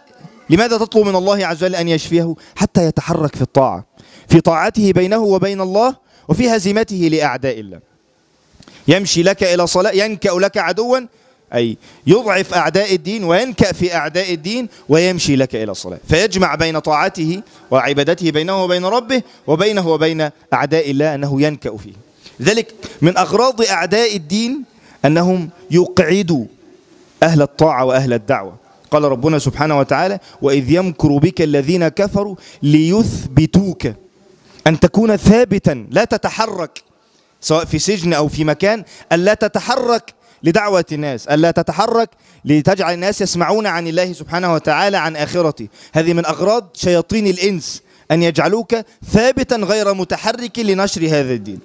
لماذا 0.51 0.79
تطلب 0.79 1.07
من 1.07 1.17
الله 1.17 1.47
عز 1.47 1.65
وجل 1.65 1.75
أن 1.75 1.89
يشفيه 1.89 2.35
حتى 2.57 2.87
يتحرك 2.87 3.37
في 3.37 3.43
الطاعة 3.43 3.85
في 4.29 4.41
طاعته 4.41 4.93
بينه 4.93 5.19
وبين 5.19 5.61
الله 5.61 5.97
وفي 6.29 6.51
هزيمته 6.57 6.97
لأعداء 6.97 7.61
الله 7.61 7.81
يمشي 8.89 9.23
لك 9.23 9.43
إلى 9.43 9.67
صلاة 9.67 9.91
ينكأ 9.93 10.31
لك 10.31 10.59
عدوا 10.59 10.99
أي 11.55 11.77
يضعف 12.07 12.55
أعداء 12.55 12.95
الدين 12.95 13.25
وينكأ 13.25 13.73
في 13.73 13.95
أعداء 13.95 14.33
الدين 14.35 14.69
ويمشي 14.89 15.37
لك 15.37 15.55
إلى 15.55 15.71
الصلاة 15.73 15.99
فيجمع 16.09 16.55
بين 16.55 16.79
طاعته 16.79 17.43
وعبادته 17.71 18.31
بينه 18.31 18.65
وبين 18.65 18.85
ربه 18.85 19.23
وبينه 19.47 19.89
وبين 19.89 20.31
أعداء 20.55 20.91
الله 20.91 21.15
أنه 21.15 21.43
ينكأ 21.43 21.77
فيه 21.77 21.93
ذلك 22.43 22.75
من 23.03 23.19
أغراض 23.19 23.63
أعداء 23.63 24.17
الدين 24.17 24.65
أنهم 25.05 25.49
يقعدوا 25.71 26.45
أهل 27.23 27.43
الطاعة 27.43 27.85
وأهل 27.85 28.13
الدعوة 28.13 28.55
قال 28.91 29.05
ربنا 29.05 29.39
سبحانه 29.39 29.79
وتعالى 29.79 30.19
وإذ 30.43 30.71
يمكر 30.71 31.09
بك 31.19 31.43
الذين 31.43 31.89
كفروا 31.89 32.37
ليثبتوك 32.63 33.87
أن 34.67 34.81
تكون 34.81 35.17
ثابتا 35.17 35.87
لا 35.91 36.05
تتحرك 36.05 36.83
سواء 37.41 37.65
في 37.65 37.79
سجن 37.79 38.13
أو 38.13 38.29
في 38.29 38.45
مكان 38.45 38.85
ألا 39.13 39.35
تتحرك 39.35 40.15
لدعوة 40.43 40.85
الناس 40.93 41.27
ألا 41.29 41.51
تتحرك 41.51 42.09
لتجعل 42.45 42.95
الناس 42.95 43.21
يسمعون 43.21 43.67
عن 43.67 43.87
الله 43.87 44.13
سبحانه 44.13 44.55
وتعالى 44.55 44.97
عن 44.97 45.17
آخرته 45.17 45.69
هذه 45.95 46.13
من 46.15 46.27
أغراض 46.27 46.69
شياطين 46.75 47.27
الإنس 47.27 47.83
أن 48.11 48.23
يجعلوك 48.23 48.75
ثابتا 49.11 49.57
غير 49.57 49.95
متحرك 49.95 50.59
لنشر 50.59 51.07
هذا 51.07 51.35
الدين 51.35 51.61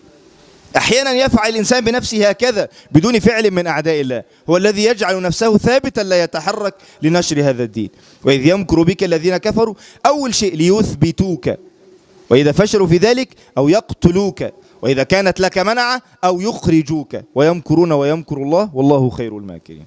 أحيانا 0.75 1.13
يفعل 1.13 1.49
الإنسان 1.49 1.81
بنفسه 1.83 2.29
هكذا 2.29 2.69
بدون 2.91 3.19
فعل 3.19 3.51
من 3.51 3.67
أعداء 3.67 4.01
الله 4.01 4.23
هو 4.49 4.57
الذي 4.57 4.83
يجعل 4.83 5.21
نفسه 5.21 5.57
ثابتا 5.57 6.01
لا 6.01 6.23
يتحرك 6.23 6.73
لنشر 7.01 7.39
هذا 7.49 7.63
الدين 7.63 7.89
وإذ 8.23 8.47
يمكر 8.47 8.83
بك 8.83 9.03
الذين 9.03 9.37
كفروا 9.37 9.73
أول 10.05 10.35
شيء 10.35 10.55
ليثبتوك 10.55 11.49
وإذا 12.29 12.51
فشلوا 12.51 12.87
في 12.87 12.97
ذلك 12.97 13.29
أو 13.57 13.69
يقتلوك 13.69 14.43
وإذا 14.81 15.03
كانت 15.03 15.39
لك 15.39 15.57
منعة 15.57 16.01
أو 16.23 16.41
يخرجوك 16.41 17.15
ويمكرون 17.35 17.91
ويمكر 17.91 18.37
الله 18.37 18.69
والله 18.73 19.09
خير 19.09 19.37
الماكرين 19.37 19.83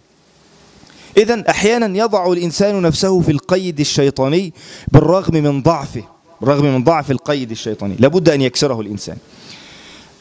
إذا 1.17 1.51
أحيانا 1.51 1.99
يضع 1.99 2.33
الإنسان 2.33 2.83
نفسه 2.83 3.21
في 3.21 3.33
القيد 3.33 3.81
الشيطاني 3.81 4.53
بالرغم 4.89 5.35
من 5.35 5.63
ضعفه 5.63 6.03
بالرغم 6.41 6.65
من 6.75 6.85
ضعف 6.85 7.11
القيد 7.11 7.51
الشيطاني 7.51 7.97
لابد 7.99 8.29
أن 8.29 8.41
يكسره 8.41 8.81
الإنسان 8.81 9.17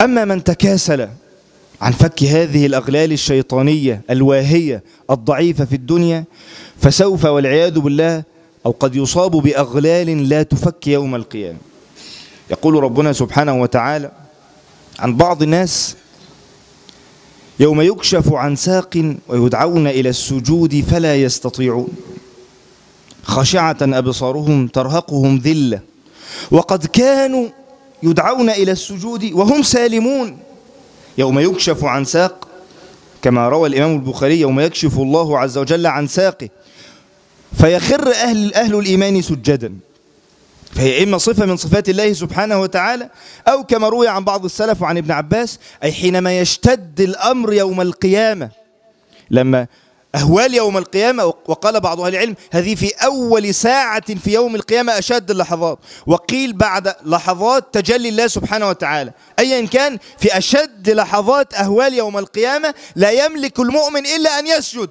أما 0.02 0.26
من 0.26 0.44
تكاسل 0.44 1.10
عن 1.82 1.92
فك 1.92 2.24
هذه 2.24 2.66
الأغلال 2.66 3.12
الشيطانية 3.12 4.02
الواهية 4.10 4.84
الضعيفة 5.12 5.66
في 5.66 5.76
الدنيا 5.76 6.24
فسوف 6.82 7.26
والعياذ 7.26 7.80
بالله 7.80 8.24
أو 8.66 8.72
قد 8.80 8.96
يصاب 8.96 9.32
بأغلال 9.32 10.30
لا 10.30 10.44
تفك 10.44 10.88
يوم 10.88 11.16
القيامة 11.16 11.58
يقول 12.52 12.84
ربنا 12.84 13.14
سبحانه 13.14 13.62
وتعالى 13.62 14.12
عن 15.00 15.16
بعض 15.16 15.42
الناس 15.44 15.96
يوم 17.60 17.82
يكشف 17.82 18.34
عن 18.34 18.56
ساق 18.56 19.16
ويدعون 19.28 19.88
إلى 19.88 20.10
السجود 20.10 20.82
فلا 20.92 21.16
يستطيعون 21.16 21.90
خاشعة 23.24 23.78
أبصارهم 23.82 24.68
ترهقهم 24.68 25.38
ذلة 25.38 25.80
وقد 26.52 26.86
كانوا 26.86 27.48
يدعون 28.04 28.50
إلى 28.50 28.72
السجود 28.72 29.32
وهم 29.34 29.64
سالمون 29.64 30.38
يوم 31.18 31.40
يكشف 31.40 31.84
عن 31.86 32.06
ساق 32.06 32.48
كما 33.22 33.50
روى 33.50 33.70
الإمام 33.70 33.96
البخاري 33.96 34.40
يوم 34.40 34.60
يكشف 34.60 34.98
الله 34.98 35.40
عز 35.40 35.58
وجل 35.58 35.88
عن 35.88 36.08
ساقه 36.08 36.50
فيخر 37.58 38.12
أهل, 38.14 38.54
أهل 38.54 38.80
الإيمان 38.80 39.22
سجدا 39.22 39.74
فهي 40.72 41.04
إما 41.04 41.18
صفة 41.18 41.46
من 41.46 41.58
صفات 41.58 41.90
الله 41.90 42.14
سبحانه 42.14 42.62
وتعالى 42.62 43.10
أو 43.48 43.64
كما 43.64 43.90
روي 43.90 44.08
عن 44.08 44.24
بعض 44.24 44.46
السلف 44.46 44.82
وعن 44.82 44.98
ابن 44.98 45.12
عباس 45.12 45.60
أي 45.84 45.92
حينما 45.92 46.40
يشتد 46.40 47.02
الأمر 47.02 47.54
يوم 47.54 47.82
القيامة 47.82 48.50
لما 49.32 49.68
أهوال 50.16 50.54
يوم 50.54 50.78
القيامة 50.78 51.26
وقال 51.26 51.80
بعض 51.80 52.02
أهل 52.02 52.14
العلم 52.16 52.36
هذه 52.52 52.76
في 52.76 52.92
أول 53.06 53.54
ساعة 53.54 54.16
في 54.24 54.34
يوم 54.34 54.56
القيامة 54.56 54.98
أشد 55.00 55.32
اللحظات 55.32 55.80
وقيل 56.08 56.54
بعد 56.54 56.96
لحظات 57.06 57.74
تجلي 57.74 58.10
الله 58.10 58.28
سبحانه 58.28 58.70
وتعالى 58.70 59.12
أيا 59.40 59.66
كان 59.68 59.98
في 60.20 60.38
أشد 60.38 60.90
لحظات 60.90 61.54
أهوال 61.54 61.94
يوم 61.94 62.18
القيامة 62.18 62.74
لا 62.96 63.12
يملك 63.26 63.60
المؤمن 63.60 64.06
إلا 64.06 64.40
أن 64.40 64.48
يسجد 64.48 64.90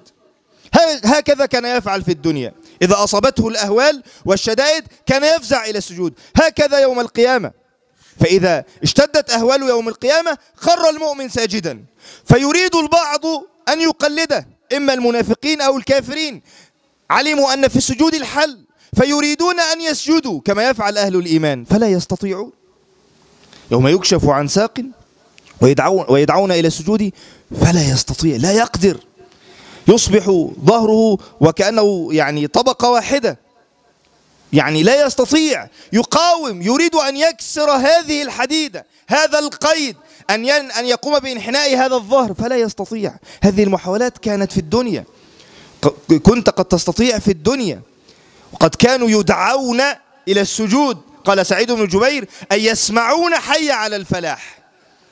هكذا 1.04 1.46
كان 1.46 1.64
يفعل 1.64 2.02
في 2.02 2.10
الدنيا 2.12 2.54
إذا 2.82 3.04
أصابته 3.04 3.48
الأهوال 3.48 4.02
والشدائد 4.24 4.84
كان 5.06 5.24
يفزع 5.36 5.64
إلى 5.64 5.78
السجود 5.78 6.14
هكذا 6.36 6.78
يوم 6.78 7.00
القيامة 7.00 7.52
فإذا 8.20 8.64
اشتدت 8.82 9.30
أهواله 9.30 9.68
يوم 9.68 9.88
القيامة 9.88 10.38
خر 10.56 10.90
المؤمن 10.90 11.28
ساجدا 11.28 11.84
فيريد 12.24 12.74
البعض 12.76 13.24
أن 13.68 13.80
يقلده 13.80 14.57
إما 14.76 14.94
المنافقين 14.94 15.60
أو 15.60 15.76
الكافرين 15.76 16.42
علموا 17.10 17.54
أن 17.54 17.68
في 17.68 17.76
السجود 17.76 18.14
الحل 18.14 18.58
فيريدون 18.96 19.60
أن 19.60 19.80
يسجدوا 19.80 20.40
كما 20.44 20.68
يفعل 20.70 20.98
أهل 20.98 21.16
الإيمان 21.16 21.64
فلا 21.64 21.88
يستطيعون 21.88 22.50
يوم 23.70 23.88
يكشف 23.88 24.24
عن 24.24 24.48
ساق 24.48 24.82
ويدعون, 25.60 26.06
ويدعون 26.08 26.52
إلى 26.52 26.68
السجود 26.68 27.10
فلا 27.60 27.82
يستطيع 27.82 28.36
لا 28.36 28.52
يقدر 28.52 29.00
يصبح 29.88 30.24
ظهره 30.64 31.18
وكأنه 31.40 32.08
يعني 32.12 32.46
طبقة 32.46 32.90
واحدة 32.90 33.38
يعني 34.52 34.82
لا 34.82 35.06
يستطيع 35.06 35.68
يقاوم 35.92 36.62
يريد 36.62 36.94
أن 36.94 37.16
يكسر 37.16 37.70
هذه 37.70 38.22
الحديدة 38.22 38.86
هذا 39.08 39.38
القيد 39.38 39.96
أن 40.30 40.50
أن 40.50 40.86
يقوم 40.86 41.18
بإنحناء 41.18 41.76
هذا 41.76 41.94
الظهر 41.94 42.34
فلا 42.34 42.56
يستطيع 42.56 43.14
هذه 43.42 43.62
المحاولات 43.62 44.18
كانت 44.18 44.52
في 44.52 44.58
الدنيا 44.58 45.04
كنت 46.24 46.50
قد 46.50 46.64
تستطيع 46.64 47.18
في 47.18 47.30
الدنيا 47.30 47.80
وقد 48.52 48.74
كانوا 48.74 49.08
يدعون 49.10 49.80
إلى 50.28 50.40
السجود 50.40 50.98
قال 51.24 51.46
سعيد 51.46 51.72
بن 51.72 51.86
جبير 51.86 52.28
أن 52.52 52.60
يسمعون 52.60 53.34
حي 53.36 53.70
على 53.70 53.96
الفلاح 53.96 54.58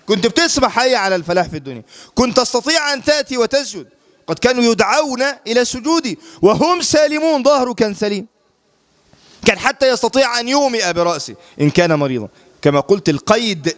كنت 0.07 0.27
بتسمع 0.27 0.69
حي 0.69 0.95
على 0.95 1.17
الفلاح 1.17 1.47
في 1.49 1.57
الدنيا 1.57 1.83
كنت 2.15 2.37
تستطيع 2.41 2.93
أن 2.93 3.05
تأتي 3.05 3.37
وتسجد 3.39 3.87
قد 4.27 4.39
كانوا 4.39 4.65
يدعون 4.65 5.23
إلى 5.47 5.61
السجود 5.61 6.17
وهم 6.43 6.81
سالمون 6.83 7.43
ظهره 7.43 7.73
كان 7.73 7.95
سليم 7.95 8.27
كان 9.47 9.59
حتى 9.59 9.89
يستطيع 9.89 10.41
أن 10.41 10.49
يومئ 10.49 10.93
برأسه 10.93 11.35
إن 11.61 11.71
كان 11.71 11.99
مريضا 11.99 12.29
كما 12.63 12.81
قلت 12.81 13.09
القيد 13.09 13.73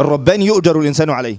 الرباني 0.00 0.46
يؤجر 0.46 0.80
الإنسان 0.80 1.10
عليه 1.10 1.38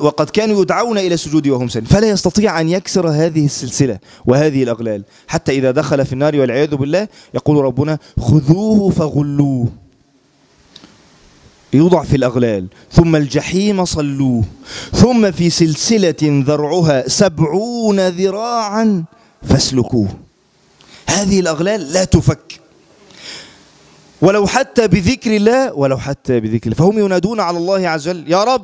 وقد 0.00 0.30
كانوا 0.30 0.62
يدعون 0.62 0.98
إلى 0.98 1.14
السجود 1.14 1.48
وهم 1.48 1.68
سن 1.68 1.84
فلا 1.84 2.08
يستطيع 2.08 2.60
أن 2.60 2.68
يكسر 2.68 3.08
هذه 3.08 3.44
السلسلة 3.44 3.98
وهذه 4.26 4.62
الأغلال 4.62 5.02
حتى 5.28 5.52
إذا 5.52 5.70
دخل 5.70 6.06
في 6.06 6.12
النار 6.12 6.36
والعياذ 6.36 6.74
بالله 6.76 7.08
يقول 7.34 7.64
ربنا 7.64 7.98
خذوه 8.20 8.90
فغلوه 8.90 9.68
يوضع 11.72 12.04
في 12.04 12.16
الأغلال 12.16 12.66
ثم 12.92 13.16
الجحيم 13.16 13.84
صلوه 13.84 14.44
ثم 14.92 15.30
في 15.32 15.50
سلسلة 15.50 16.14
ذرعها 16.46 17.08
سبعون 17.08 18.08
ذراعا 18.08 19.04
فاسلكوه 19.42 20.08
هذه 21.08 21.40
الأغلال 21.40 21.92
لا 21.92 22.04
تفك 22.04 22.60
ولو 24.22 24.46
حتى 24.46 24.88
بذكر 24.88 25.36
الله 25.36 25.72
ولو 25.74 25.98
حتى 25.98 26.40
بذكر 26.40 26.66
الله 26.72 26.76
فهم 26.76 26.98
ينادون 26.98 27.40
على 27.40 27.58
الله 27.58 27.88
عز 27.88 28.08
وجل 28.08 28.32
يا 28.32 28.44
رب 28.44 28.62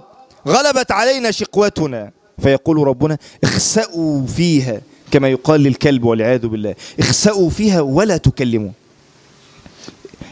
غلبت 0.48 0.92
علينا 0.92 1.30
شقوتنا 1.30 2.10
فيقول 2.42 2.86
ربنا 2.88 3.18
اخسأوا 3.44 4.26
فيها 4.26 4.80
كما 5.10 5.28
يقال 5.28 5.60
للكلب 5.60 6.04
والعياذ 6.04 6.46
بالله 6.46 6.74
اخسأوا 7.00 7.50
فيها 7.50 7.80
ولا 7.80 8.16
تكلموا 8.16 8.70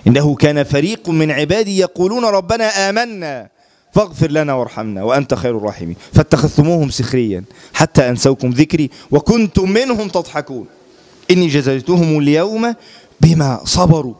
إنه 0.06 0.34
كان 0.34 0.62
فريق 0.64 1.08
من 1.08 1.30
عبادي 1.30 1.78
يقولون 1.78 2.24
ربنا 2.24 2.88
آمنا 2.90 3.48
فاغفر 3.94 4.30
لنا 4.30 4.54
وارحمنا 4.54 5.02
وأنت 5.02 5.34
خير 5.34 5.56
الراحمين 5.56 5.96
فاتخذتموهم 6.12 6.90
سخريا 6.90 7.44
حتى 7.74 8.08
أنسوكم 8.08 8.50
ذكري 8.50 8.90
وكنتم 9.10 9.70
منهم 9.70 10.08
تضحكون 10.08 10.66
إني 11.30 11.46
جزيتهم 11.46 12.18
اليوم 12.18 12.74
بما 13.20 13.60
صبروا 13.64 14.14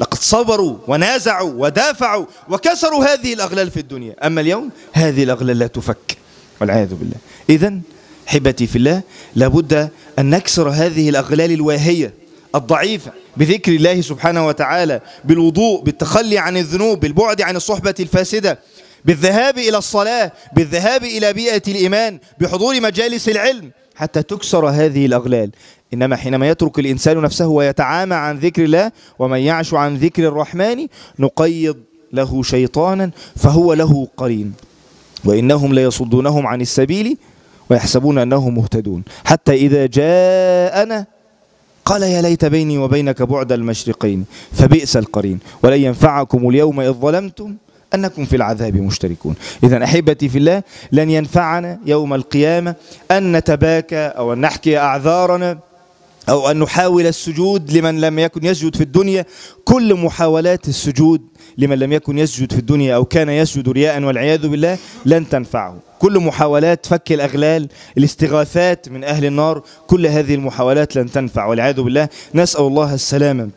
لقد 0.00 0.18
صبروا 0.18 0.76
ونازعوا 0.88 1.52
ودافعوا 1.56 2.26
وكسروا 2.48 3.04
هذه 3.04 3.34
الأغلال 3.34 3.70
في 3.70 3.76
الدنيا 3.80 4.26
أما 4.26 4.40
اليوم 4.40 4.70
هذه 4.92 5.22
الأغلال 5.24 5.58
لا 5.58 5.66
تفك 5.66 6.16
والعياذ 6.60 6.94
بالله 6.94 7.16
إذا 7.50 7.78
حبتي 8.26 8.66
في 8.66 8.76
الله 8.76 9.02
لابد 9.36 9.88
أن 10.18 10.30
نكسر 10.30 10.68
هذه 10.68 11.08
الأغلال 11.08 11.52
الواهية 11.52 12.14
الضعيفة 12.54 13.12
بذكر 13.36 13.72
الله 13.72 14.00
سبحانه 14.00 14.46
وتعالى 14.46 15.00
بالوضوء 15.24 15.82
بالتخلي 15.82 16.38
عن 16.38 16.56
الذنوب 16.56 17.00
بالبعد 17.00 17.42
عن 17.42 17.56
الصحبة 17.56 17.94
الفاسدة 18.00 18.58
بالذهاب 19.04 19.58
إلى 19.58 19.78
الصلاة 19.78 20.32
بالذهاب 20.54 21.04
إلى 21.04 21.32
بيئة 21.32 21.62
الإيمان 21.68 22.18
بحضور 22.38 22.80
مجالس 22.80 23.28
العلم 23.28 23.70
حتى 23.94 24.22
تكسر 24.22 24.68
هذه 24.68 25.06
الأغلال 25.06 25.50
إنما 25.94 26.16
حينما 26.16 26.48
يترك 26.48 26.78
الإنسان 26.78 27.20
نفسه 27.22 27.46
ويتعامى 27.46 28.14
عن 28.14 28.38
ذكر 28.38 28.64
الله 28.64 28.92
ومن 29.18 29.38
يعش 29.38 29.74
عن 29.74 29.96
ذكر 29.96 30.28
الرحمن 30.28 30.86
نقيض 31.18 31.76
له 32.12 32.42
شيطانا 32.42 33.10
فهو 33.36 33.74
له 33.74 34.08
قرين 34.16 34.52
وإنهم 35.24 35.72
ليصدونهم 35.74 36.46
عن 36.46 36.60
السبيل 36.60 37.16
ويحسبون 37.70 38.18
أنهم 38.18 38.54
مهتدون 38.54 39.02
حتى 39.24 39.52
إذا 39.54 39.86
جاءنا 39.86 41.06
قال 41.84 42.02
يا 42.02 42.22
ليت 42.22 42.44
بيني 42.44 42.78
وبينك 42.78 43.22
بعد 43.22 43.52
المشرقين 43.52 44.24
فبئس 44.52 44.96
القرين 44.96 45.38
ولن 45.62 45.80
ينفعكم 45.80 46.48
اليوم 46.48 46.80
إذ 46.80 46.92
ظلمتم 46.92 47.54
أنكم 47.94 48.24
في 48.24 48.36
العذاب 48.36 48.74
مشتركون 48.76 49.34
إذا 49.64 49.84
أحبتي 49.84 50.28
في 50.28 50.38
الله 50.38 50.62
لن 50.92 51.10
ينفعنا 51.10 51.78
يوم 51.86 52.14
القيامة 52.14 52.74
أن 53.10 53.36
نتباكى 53.36 53.96
أو 54.06 54.32
أن 54.32 54.40
نحكي 54.40 54.78
أعذارنا 54.78 55.58
أو 56.28 56.50
أن 56.50 56.58
نحاول 56.60 57.06
السجود 57.06 57.72
لمن 57.72 58.00
لم 58.00 58.18
يكن 58.18 58.44
يسجد 58.44 58.76
في 58.76 58.82
الدنيا 58.82 59.24
كل 59.64 59.94
محاولات 59.94 60.68
السجود 60.68 61.22
لمن 61.58 61.78
لم 61.78 61.92
يكن 61.92 62.18
يسجد 62.18 62.52
في 62.52 62.58
الدنيا 62.58 62.94
أو 62.96 63.04
كان 63.04 63.28
يسجد 63.28 63.68
رياء 63.68 64.02
والعياذ 64.02 64.48
بالله 64.48 64.78
لن 65.06 65.28
تنفعه 65.28 65.76
كل 65.98 66.18
محاولات 66.18 66.86
فك 66.86 67.12
الأغلال 67.12 67.68
الاستغاثات 67.98 68.88
من 68.88 69.04
أهل 69.04 69.24
النار 69.24 69.62
كل 69.86 70.06
هذه 70.06 70.34
المحاولات 70.34 70.96
لن 70.96 71.10
تنفع 71.10 71.46
والعياذ 71.46 71.80
بالله 71.80 72.08
نسأل 72.34 72.60
الله 72.66 72.94
السلامة 72.94 73.50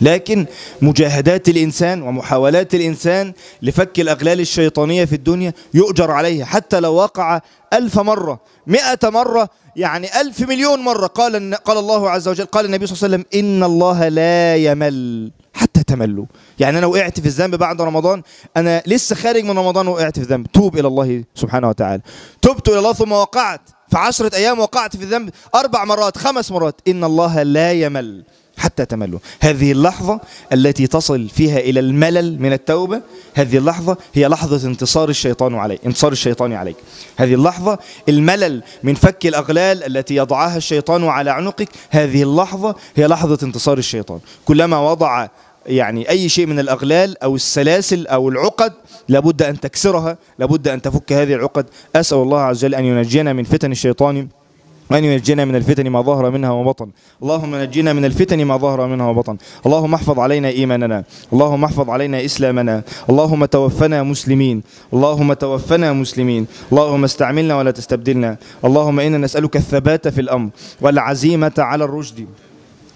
لكن 0.00 0.46
مجاهدات 0.82 1.48
الإنسان 1.48 2.02
ومحاولات 2.02 2.74
الإنسان 2.74 3.32
لفك 3.62 4.00
الأغلال 4.00 4.40
الشيطانية 4.40 5.04
في 5.04 5.14
الدنيا 5.14 5.52
يؤجر 5.74 6.10
عليها 6.10 6.44
حتى 6.44 6.80
لو 6.80 6.94
وقع 6.94 7.40
ألف 7.72 7.98
مرة 7.98 8.40
مئة 8.66 8.98
مرة 9.10 9.48
يعني 9.76 10.20
ألف 10.20 10.40
مليون 10.40 10.80
مرة 10.80 11.06
قال, 11.06 11.54
قال 11.54 11.78
الله 11.78 12.10
عز 12.10 12.28
وجل 12.28 12.44
قال 12.44 12.64
النبي 12.64 12.86
صلى 12.86 12.96
الله 12.96 13.04
عليه 13.16 13.24
وسلم 13.32 13.40
إن 13.40 13.62
الله 13.64 14.08
لا 14.08 14.56
يمل 14.56 15.32
حتى 15.54 15.82
تملوا 15.82 16.24
يعني 16.58 16.78
أنا 16.78 16.86
وقعت 16.86 17.20
في 17.20 17.26
الذنب 17.26 17.54
بعد 17.54 17.82
رمضان 17.82 18.22
أنا 18.56 18.82
لسه 18.86 19.16
خارج 19.16 19.44
من 19.44 19.58
رمضان 19.58 19.88
وقعت 19.88 20.14
في 20.18 20.24
الذنب 20.24 20.46
توب 20.46 20.78
إلى 20.78 20.88
الله 20.88 21.24
سبحانه 21.34 21.68
وتعالى 21.68 22.02
تبت 22.42 22.68
إلى 22.68 22.78
الله 22.78 22.92
ثم 22.92 23.12
وقعت 23.12 23.60
في 23.90 23.98
عشرة 23.98 24.36
أيام 24.36 24.60
وقعت 24.60 24.96
في 24.96 25.02
الذنب 25.02 25.30
أربع 25.54 25.84
مرات 25.84 26.18
خمس 26.18 26.50
مرات 26.50 26.80
إن 26.88 27.04
الله 27.04 27.42
لا 27.42 27.72
يمل 27.72 28.24
حتى 28.58 28.84
تملوا 28.84 29.18
هذه 29.40 29.72
اللحظة 29.72 30.20
التي 30.52 30.86
تصل 30.86 31.28
فيها 31.28 31.58
إلى 31.58 31.80
الملل 31.80 32.40
من 32.42 32.52
التوبة 32.52 33.02
هذه 33.34 33.56
اللحظة 33.58 33.96
هي 34.14 34.28
لحظة 34.28 34.68
انتصار 34.68 35.08
الشيطان 35.08 35.54
عليك 35.54 35.80
انتصار 35.86 36.12
الشيطان 36.12 36.52
عليك 36.52 36.76
هذه 37.16 37.34
اللحظة 37.34 37.78
الملل 38.08 38.62
من 38.82 38.94
فك 38.94 39.26
الأغلال 39.26 39.96
التي 39.96 40.16
يضعها 40.16 40.56
الشيطان 40.56 41.04
على 41.04 41.30
عنقك 41.30 41.68
هذه 41.90 42.22
اللحظة 42.22 42.74
هي 42.96 43.06
لحظة 43.06 43.38
انتصار 43.42 43.78
الشيطان 43.78 44.18
كلما 44.44 44.90
وضع 44.90 45.28
يعني 45.66 46.08
أي 46.10 46.28
شيء 46.28 46.46
من 46.46 46.58
الأغلال 46.58 47.22
أو 47.22 47.34
السلاسل 47.34 48.06
أو 48.06 48.28
العقد 48.28 48.72
لابد 49.08 49.42
أن 49.42 49.60
تكسرها 49.60 50.18
لابد 50.38 50.68
أن 50.68 50.82
تفك 50.82 51.12
هذه 51.12 51.34
العقد 51.34 51.66
أسأل 51.96 52.18
الله 52.18 52.38
عز 52.40 52.64
وجل 52.64 52.74
أن 52.74 52.84
ينجينا 52.84 53.32
من 53.32 53.44
فتن 53.44 53.72
الشيطان 53.72 54.28
أن 54.92 55.04
ينجينا 55.04 55.44
من 55.44 55.56
الفتن 55.56 55.90
ما 55.90 56.00
ظهر 56.00 56.30
منها 56.30 56.50
وبطن 56.50 56.90
اللهم 57.22 57.54
نجينا 57.56 57.92
من 57.92 58.04
الفتن 58.04 58.44
ما 58.44 58.56
ظهر 58.56 58.86
منها 58.86 59.08
وبطن 59.08 59.36
اللهم 59.66 59.94
احفظ 59.94 60.18
علينا 60.18 60.48
إيماننا 60.48 61.04
اللهم 61.32 61.64
احفظ 61.64 61.90
علينا 61.90 62.24
إسلامنا 62.24 62.82
اللهم 63.10 63.44
توفنا 63.44 64.02
مسلمين 64.02 64.62
اللهم 64.92 65.32
توفنا 65.32 65.92
مسلمين 65.92 66.46
اللهم 66.72 67.04
استعملنا 67.04 67.56
ولا 67.58 67.70
تستبدلنا 67.70 68.36
اللهم 68.64 69.00
إنا 69.00 69.18
نسألك 69.18 69.56
الثبات 69.56 70.08
في 70.08 70.20
الأمر 70.20 70.50
والعزيمة 70.80 71.52
على 71.58 71.84
الرشد 71.84 72.26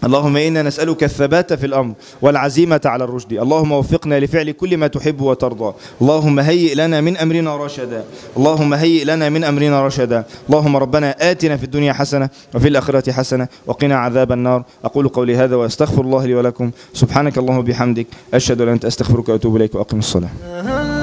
اللهم 0.04 0.36
إنا 0.36 0.62
نسألك 0.62 1.04
الثبات 1.04 1.52
في 1.52 1.66
الأمر 1.66 1.94
والعزيمة 2.22 2.80
على 2.84 3.04
الرشد 3.04 3.32
اللهم 3.32 3.72
وفقنا 3.72 4.20
لفعل 4.20 4.50
كل 4.50 4.76
ما 4.76 4.86
تحب 4.86 5.20
وترضى 5.20 5.74
اللهم 6.02 6.38
هيئ 6.38 6.74
لنا 6.74 7.00
من 7.00 7.16
أمرنا 7.16 7.56
رشدا 7.56 8.04
اللهم 8.36 8.74
هيئ 8.74 9.04
لنا 9.04 9.28
من 9.28 9.44
أمرنا 9.44 9.86
رشدا 9.86 10.24
اللهم 10.48 10.76
ربنا 10.76 11.30
آتنا 11.30 11.56
في 11.56 11.64
الدنيا 11.64 11.92
حسنة 11.92 12.28
وفي 12.54 12.68
الآخرة 12.68 13.12
حسنة 13.12 13.48
وقنا 13.66 13.96
عذاب 13.96 14.32
النار 14.32 14.64
أقول 14.84 15.08
قولي 15.08 15.36
هذا 15.36 15.56
وأستغفر 15.56 16.02
الله 16.02 16.26
لي 16.26 16.34
ولكم 16.34 16.70
سبحانك 16.94 17.38
اللهم 17.38 17.58
وبحمدك 17.58 18.06
أشهد 18.34 18.60
أن 18.60 18.68
أنت 18.68 18.84
أستغفرك 18.84 19.28
وأتوب 19.28 19.56
إليك 19.56 19.74
وأقم 19.74 19.98
الصلاة 19.98 20.99